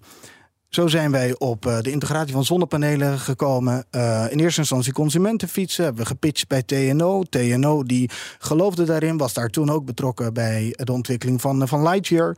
Zo 0.68 0.86
zijn 0.86 1.10
wij 1.10 1.38
op 1.38 1.66
uh, 1.66 1.80
de 1.80 1.90
integratie 1.90 2.32
van 2.32 2.44
zonnepanelen 2.44 3.18
gekomen. 3.18 3.84
Uh, 3.90 4.26
in 4.30 4.38
eerste 4.38 4.60
instantie 4.60 4.92
consumentenfietsen 4.92 5.84
hebben 5.84 6.02
we 6.02 6.08
gepitcht 6.08 6.48
bij 6.48 6.62
TNO. 6.62 7.22
TNO 7.22 7.82
die 7.82 8.10
geloofde 8.38 8.84
daarin, 8.84 9.16
was 9.16 9.32
daar 9.32 9.48
toen 9.48 9.70
ook 9.70 9.84
betrokken 9.84 10.34
bij 10.34 10.74
de 10.76 10.92
ontwikkeling 10.92 11.40
van, 11.40 11.68
van 11.68 11.82
Lightyear 11.82 12.36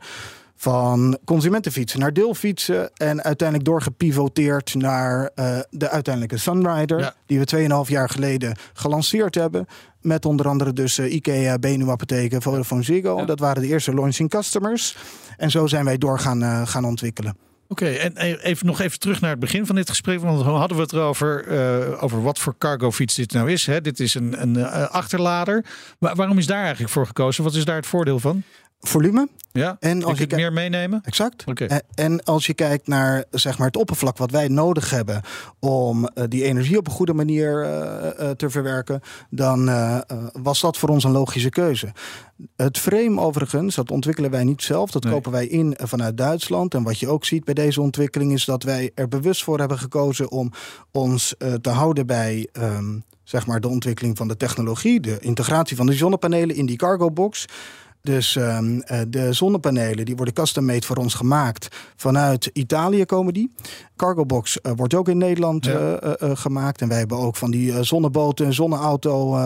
van 0.63 1.17
consumentenfietsen 1.25 1.99
naar 1.99 2.13
deelfietsen. 2.13 2.91
En 2.93 3.23
uiteindelijk 3.23 3.69
doorgepivoteerd 3.69 4.75
naar 4.75 5.31
uh, 5.35 5.59
de 5.69 5.89
uiteindelijke 5.89 6.37
Sunrider. 6.37 6.99
Ja. 6.99 7.13
Die 7.25 7.39
we 7.39 7.85
2,5 7.85 7.91
jaar 7.91 8.09
geleden 8.09 8.55
gelanceerd 8.73 9.35
hebben. 9.35 9.65
Met 10.01 10.25
onder 10.25 10.47
andere 10.47 10.73
dus 10.73 10.99
uh, 10.99 11.13
IKEA, 11.13 11.59
Benu 11.59 11.89
Apotheken, 11.89 12.41
Vodafone 12.41 12.83
Ziggo. 12.83 13.17
Ja. 13.17 13.25
Dat 13.25 13.39
waren 13.39 13.61
de 13.61 13.67
eerste 13.67 13.93
launching 13.93 14.29
customers. 14.29 14.97
En 15.37 15.51
zo 15.51 15.67
zijn 15.67 15.85
wij 15.85 15.97
door 15.97 16.19
gaan, 16.19 16.43
uh, 16.43 16.67
gaan 16.67 16.85
ontwikkelen. 16.85 17.37
Oké, 17.67 17.83
okay, 17.83 17.97
en 17.97 18.17
even, 18.37 18.65
nog 18.65 18.79
even 18.79 18.99
terug 18.99 19.21
naar 19.21 19.29
het 19.29 19.39
begin 19.39 19.65
van 19.65 19.75
dit 19.75 19.89
gesprek. 19.89 20.19
Want 20.19 20.41
hadden 20.41 20.77
we 20.77 20.83
het 20.83 20.93
erover 20.93 21.47
uh, 21.47 22.03
over 22.03 22.23
wat 22.23 22.39
voor 22.39 22.55
cargo 22.57 22.91
fiets 22.91 23.15
dit 23.15 23.31
nou 23.31 23.51
is. 23.51 23.65
Hè? 23.65 23.81
Dit 23.81 23.99
is 23.99 24.15
een, 24.15 24.41
een 24.41 24.57
uh, 24.57 24.89
achterlader. 24.89 25.65
Maar 25.99 26.15
waarom 26.15 26.37
is 26.37 26.47
daar 26.47 26.63
eigenlijk 26.63 26.91
voor 26.91 27.07
gekozen? 27.07 27.43
Wat 27.43 27.55
is 27.55 27.65
daar 27.65 27.75
het 27.75 27.85
voordeel 27.85 28.19
van? 28.19 28.43
Volume. 28.87 29.27
Ja, 29.51 29.77
en 29.79 30.03
als 30.03 30.17
je 30.17 30.27
meer 30.35 30.53
meenemen? 30.53 31.01
Exact. 31.03 31.43
Okay. 31.45 31.81
En 31.95 32.23
als 32.23 32.45
je 32.45 32.53
kijkt 32.53 32.87
naar 32.87 33.23
zeg 33.31 33.57
maar, 33.57 33.67
het 33.67 33.77
oppervlak 33.77 34.17
wat 34.17 34.31
wij 34.31 34.47
nodig 34.47 34.89
hebben 34.89 35.21
om 35.59 36.03
uh, 36.03 36.23
die 36.27 36.43
energie 36.43 36.77
op 36.77 36.87
een 36.87 36.93
goede 36.93 37.13
manier 37.13 37.65
uh, 37.65 37.69
uh, 38.19 38.29
te 38.29 38.49
verwerken, 38.49 39.01
dan 39.29 39.71
was 40.33 40.61
dat 40.61 40.77
voor 40.77 40.89
ons 40.89 41.03
een 41.03 41.11
logische 41.11 41.49
keuze. 41.49 41.91
Het 42.55 42.77
frame 42.77 43.21
overigens, 43.21 43.75
dat 43.75 43.91
ontwikkelen 43.91 44.31
wij 44.31 44.43
niet 44.43 44.61
zelf. 44.61 44.91
Dat 44.91 45.03
nee. 45.03 45.13
kopen 45.13 45.31
wij 45.31 45.47
in 45.47 45.77
vanuit 45.81 46.17
Duitsland. 46.17 46.73
En 46.73 46.83
wat 46.83 46.99
je 46.99 47.07
ook 47.07 47.25
ziet 47.25 47.43
bij 47.43 47.53
deze 47.53 47.81
ontwikkeling 47.81 48.33
is 48.33 48.45
dat 48.45 48.63
wij 48.63 48.91
er 48.95 49.07
bewust 49.07 49.43
voor 49.43 49.59
hebben 49.59 49.79
gekozen 49.79 50.31
om 50.31 50.51
ons 50.91 51.35
te 51.61 51.69
houden 51.69 52.05
bij 52.05 52.47
um, 52.53 53.03
zeg 53.23 53.47
maar 53.47 53.61
de 53.61 53.67
ontwikkeling 53.67 54.17
van 54.17 54.27
de 54.27 54.37
technologie, 54.37 54.99
de 54.99 55.19
integratie 55.19 55.75
van 55.75 55.85
de 55.85 55.93
zonnepanelen 55.93 56.55
in 56.55 56.65
die 56.65 56.77
cargo 56.77 57.11
box. 57.11 57.45
Dus 58.03 58.35
um, 58.35 58.83
de 59.07 59.33
zonnepanelen 59.33 60.05
die 60.05 60.15
worden 60.15 60.33
custom-made 60.33 60.85
voor 60.85 60.95
ons 60.95 61.13
gemaakt. 61.13 61.67
Vanuit 61.95 62.49
Italië 62.53 63.05
komen 63.05 63.33
die. 63.33 63.53
Cargobox 63.95 64.57
uh, 64.61 64.71
wordt 64.75 64.93
ook 64.93 65.09
in 65.09 65.17
Nederland 65.17 65.65
ja. 65.65 66.03
uh, 66.03 66.11
uh, 66.19 66.35
gemaakt. 66.35 66.81
En 66.81 66.87
wij 66.87 66.97
hebben 66.97 67.17
ook 67.17 67.35
van 67.35 67.51
die 67.51 67.83
zonneboten 67.83 68.45
en 68.45 68.53
zonneauto 68.53 69.37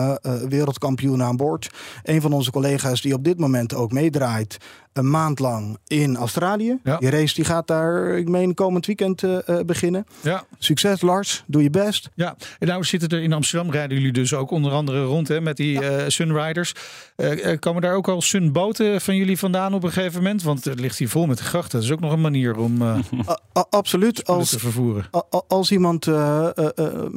wereldkampioen 0.48 1.22
aan 1.22 1.36
boord. 1.36 1.68
Een 2.02 2.20
van 2.20 2.32
onze 2.32 2.50
collega's 2.50 3.00
die 3.00 3.14
op 3.14 3.24
dit 3.24 3.38
moment 3.38 3.74
ook 3.74 3.92
meedraait 3.92 4.56
een 4.98 5.10
maand 5.10 5.38
lang 5.38 5.78
in 5.86 6.16
Australië. 6.16 6.78
Ja. 6.84 6.96
Die 6.96 7.10
race 7.10 7.34
die 7.34 7.44
gaat 7.44 7.66
daar, 7.66 8.18
ik 8.18 8.28
meen, 8.28 8.54
komend 8.54 8.86
weekend 8.86 9.22
uh, 9.22 9.38
beginnen. 9.66 10.06
Ja. 10.20 10.44
Succes 10.58 11.00
Lars, 11.00 11.44
doe 11.46 11.62
je 11.62 11.70
best. 11.70 12.10
Ja, 12.14 12.36
en 12.58 12.66
nou 12.66 12.84
zitten 12.84 13.08
er 13.08 13.22
in 13.22 13.32
Amsterdam, 13.32 13.70
rijden 13.70 13.96
jullie 13.96 14.12
dus 14.12 14.34
ook 14.34 14.50
onder 14.50 14.72
andere 14.72 15.04
rond 15.04 15.28
hè, 15.28 15.40
met 15.40 15.56
die 15.56 15.80
ja. 15.80 15.98
uh, 15.98 16.04
Sunriders. 16.06 16.74
Uh, 17.16 17.58
komen 17.58 17.82
daar 17.82 17.94
ook 17.94 18.08
al 18.08 18.22
Sunboten 18.22 19.00
van 19.00 19.16
jullie 19.16 19.38
vandaan 19.38 19.74
op 19.74 19.84
een 19.84 19.92
gegeven 19.92 20.22
moment? 20.22 20.42
Want 20.42 20.64
het 20.64 20.80
ligt 20.80 20.98
hier 20.98 21.08
vol 21.08 21.26
met 21.26 21.40
grachten. 21.40 21.78
Dat 21.78 21.88
is 21.88 21.92
ook 21.92 22.00
nog 22.00 22.12
een 22.12 22.20
manier 22.20 22.56
om 22.56 22.82
absoluut 23.70 24.26
als, 24.26 24.50
te 24.50 24.58
vervoeren. 24.58 25.08
Als 25.48 25.70
iemand 25.70 26.04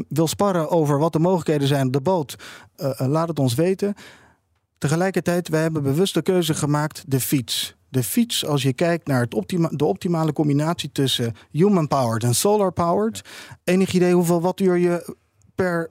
wil 0.08 0.28
sparren 0.28 0.70
over 0.70 1.00
wat 1.00 1.14
de 1.14 1.20
mogelijkheden 1.20 1.68
zijn 1.68 1.88
op 1.88 1.94
de 1.94 2.02
boot, 2.02 2.36
laat 2.98 3.28
het 3.28 3.40
ons 3.40 3.54
weten. 3.54 3.96
Tegelijkertijd, 4.82 5.48
wij 5.48 5.62
hebben 5.62 5.84
bewust 5.84 6.14
de 6.14 6.22
keuze 6.22 6.54
gemaakt, 6.54 7.04
de 7.08 7.20
fiets. 7.20 7.76
De 7.90 8.04
fiets, 8.04 8.46
als 8.46 8.64
je 8.64 8.74
kijkt 8.74 9.08
naar 9.08 9.22
het 9.22 9.34
optima 9.34 9.70
de 9.72 9.86
optimale 9.86 10.34
combinatie 10.34 10.92
tussen 10.92 11.36
human-powered 11.52 12.24
en 12.24 12.36
solar-powered. 12.36 13.22
Enig 13.64 13.94
idee 13.94 14.14
hoeveel 14.14 14.42
wattuur 14.42 14.78
je 14.78 15.16
per 15.56 15.90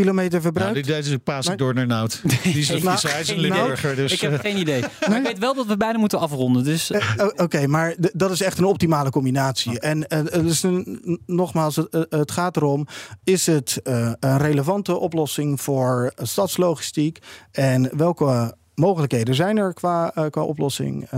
kilometer 0.00 0.40
verbruikt? 0.40 0.74
Nou, 0.74 0.86
deze 0.86 1.10
is 1.10 1.16
paas 1.24 1.48
ik 1.48 1.58
door 1.58 1.74
naar 1.74 1.86
Nout. 1.86 2.20
Die 2.42 2.58
is, 2.58 2.68
een 2.68 3.40
Limburger. 3.40 3.96
Dus, 3.96 4.12
ik 4.12 4.20
heb 4.20 4.40
geen 4.40 4.58
idee. 4.58 4.82
Maar 5.08 5.18
ik 5.18 5.24
weet 5.24 5.38
wel 5.38 5.54
dat 5.54 5.66
we 5.66 5.76
bijna 5.76 5.98
moeten 5.98 6.18
afronden. 6.18 6.64
Dus. 6.64 6.90
Uh, 6.90 7.02
Oké, 7.16 7.42
okay, 7.42 7.64
maar 7.64 7.94
dat 8.12 8.30
is 8.30 8.40
echt 8.40 8.58
een 8.58 8.64
optimale 8.64 9.10
combinatie. 9.10 9.70
Oh. 9.70 9.88
En 9.88 10.06
uh, 10.08 10.42
dus 10.42 10.62
een, 10.62 11.20
nogmaals, 11.26 11.76
het, 11.76 12.06
het, 12.10 12.30
gaat 12.30 12.56
erom: 12.56 12.86
is 13.24 13.46
het 13.46 13.80
uh, 13.84 14.12
een 14.20 14.38
relevante 14.38 14.96
oplossing 14.96 15.60
voor 15.60 16.12
stadslogistiek? 16.16 17.18
En 17.50 17.96
welke 17.96 18.56
mogelijkheden 18.74 19.34
zijn 19.34 19.56
er 19.56 19.74
qua, 19.74 20.12
qua 20.30 20.42
oplossing? 20.42 21.08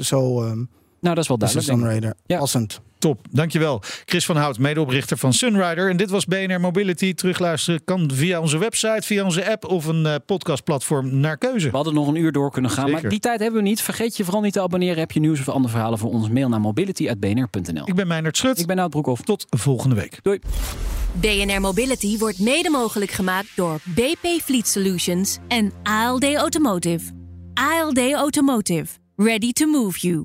zo. 0.00 0.42
Um, 0.42 0.68
nou, 1.00 1.14
dat 1.14 1.18
is 1.18 1.28
wel 1.28 1.38
duidelijk. 1.38 1.68
Sunrider. 1.68 2.14
Ja. 2.26 2.38
Passend. 2.38 2.80
Top, 2.98 3.26
dankjewel. 3.30 3.82
Chris 4.04 4.24
van 4.24 4.36
Hout, 4.36 4.58
medeoprichter 4.58 5.18
van 5.18 5.32
Sunrider. 5.32 5.90
En 5.90 5.96
dit 5.96 6.10
was 6.10 6.24
BNR 6.24 6.60
Mobility. 6.60 7.14
Terugluisteren 7.14 7.84
kan 7.84 8.10
via 8.14 8.40
onze 8.40 8.58
website, 8.58 9.02
via 9.02 9.24
onze 9.24 9.50
app 9.50 9.64
of 9.64 9.86
een 9.86 10.04
uh, 10.04 10.14
podcastplatform 10.26 11.20
naar 11.20 11.38
keuze. 11.38 11.70
We 11.70 11.76
hadden 11.76 11.94
nog 11.94 12.08
een 12.08 12.16
uur 12.16 12.32
door 12.32 12.50
kunnen 12.50 12.70
gaan, 12.70 12.84
Zeker. 12.86 13.00
maar 13.00 13.10
die 13.10 13.20
tijd 13.20 13.40
hebben 13.40 13.62
we 13.62 13.68
niet. 13.68 13.80
Vergeet 13.82 14.16
je 14.16 14.24
vooral 14.24 14.42
niet 14.42 14.52
te 14.52 14.60
abonneren. 14.60 14.98
Heb 14.98 15.10
je 15.10 15.20
nieuws 15.20 15.40
of 15.40 15.48
andere 15.48 15.72
verhalen 15.72 15.98
voor 15.98 16.10
ons? 16.10 16.28
Mail 16.28 16.48
naar 16.48 16.60
mobility.bnr.nl. 16.60 17.82
Ik 17.84 17.94
ben 17.94 18.06
Meijnerd 18.06 18.36
Schut. 18.36 18.58
Ik 18.58 18.66
ben 18.66 18.76
Nout 18.76 18.90
Broekhoff. 18.90 19.22
Tot 19.22 19.46
volgende 19.48 19.94
week. 19.94 20.18
Doei. 20.22 20.38
BNR 21.12 21.60
Mobility 21.60 22.18
wordt 22.18 22.38
mede 22.38 22.70
mogelijk 22.70 23.10
gemaakt 23.10 23.48
door 23.54 23.80
BP 23.84 24.26
Fleet 24.42 24.68
Solutions 24.68 25.38
en 25.48 25.72
ALD 25.82 26.34
Automotive. 26.34 27.12
ALD 27.54 28.12
Automotive. 28.12 28.86
Ready 29.16 29.52
to 29.52 29.66
move 29.66 29.98
you. 29.98 30.24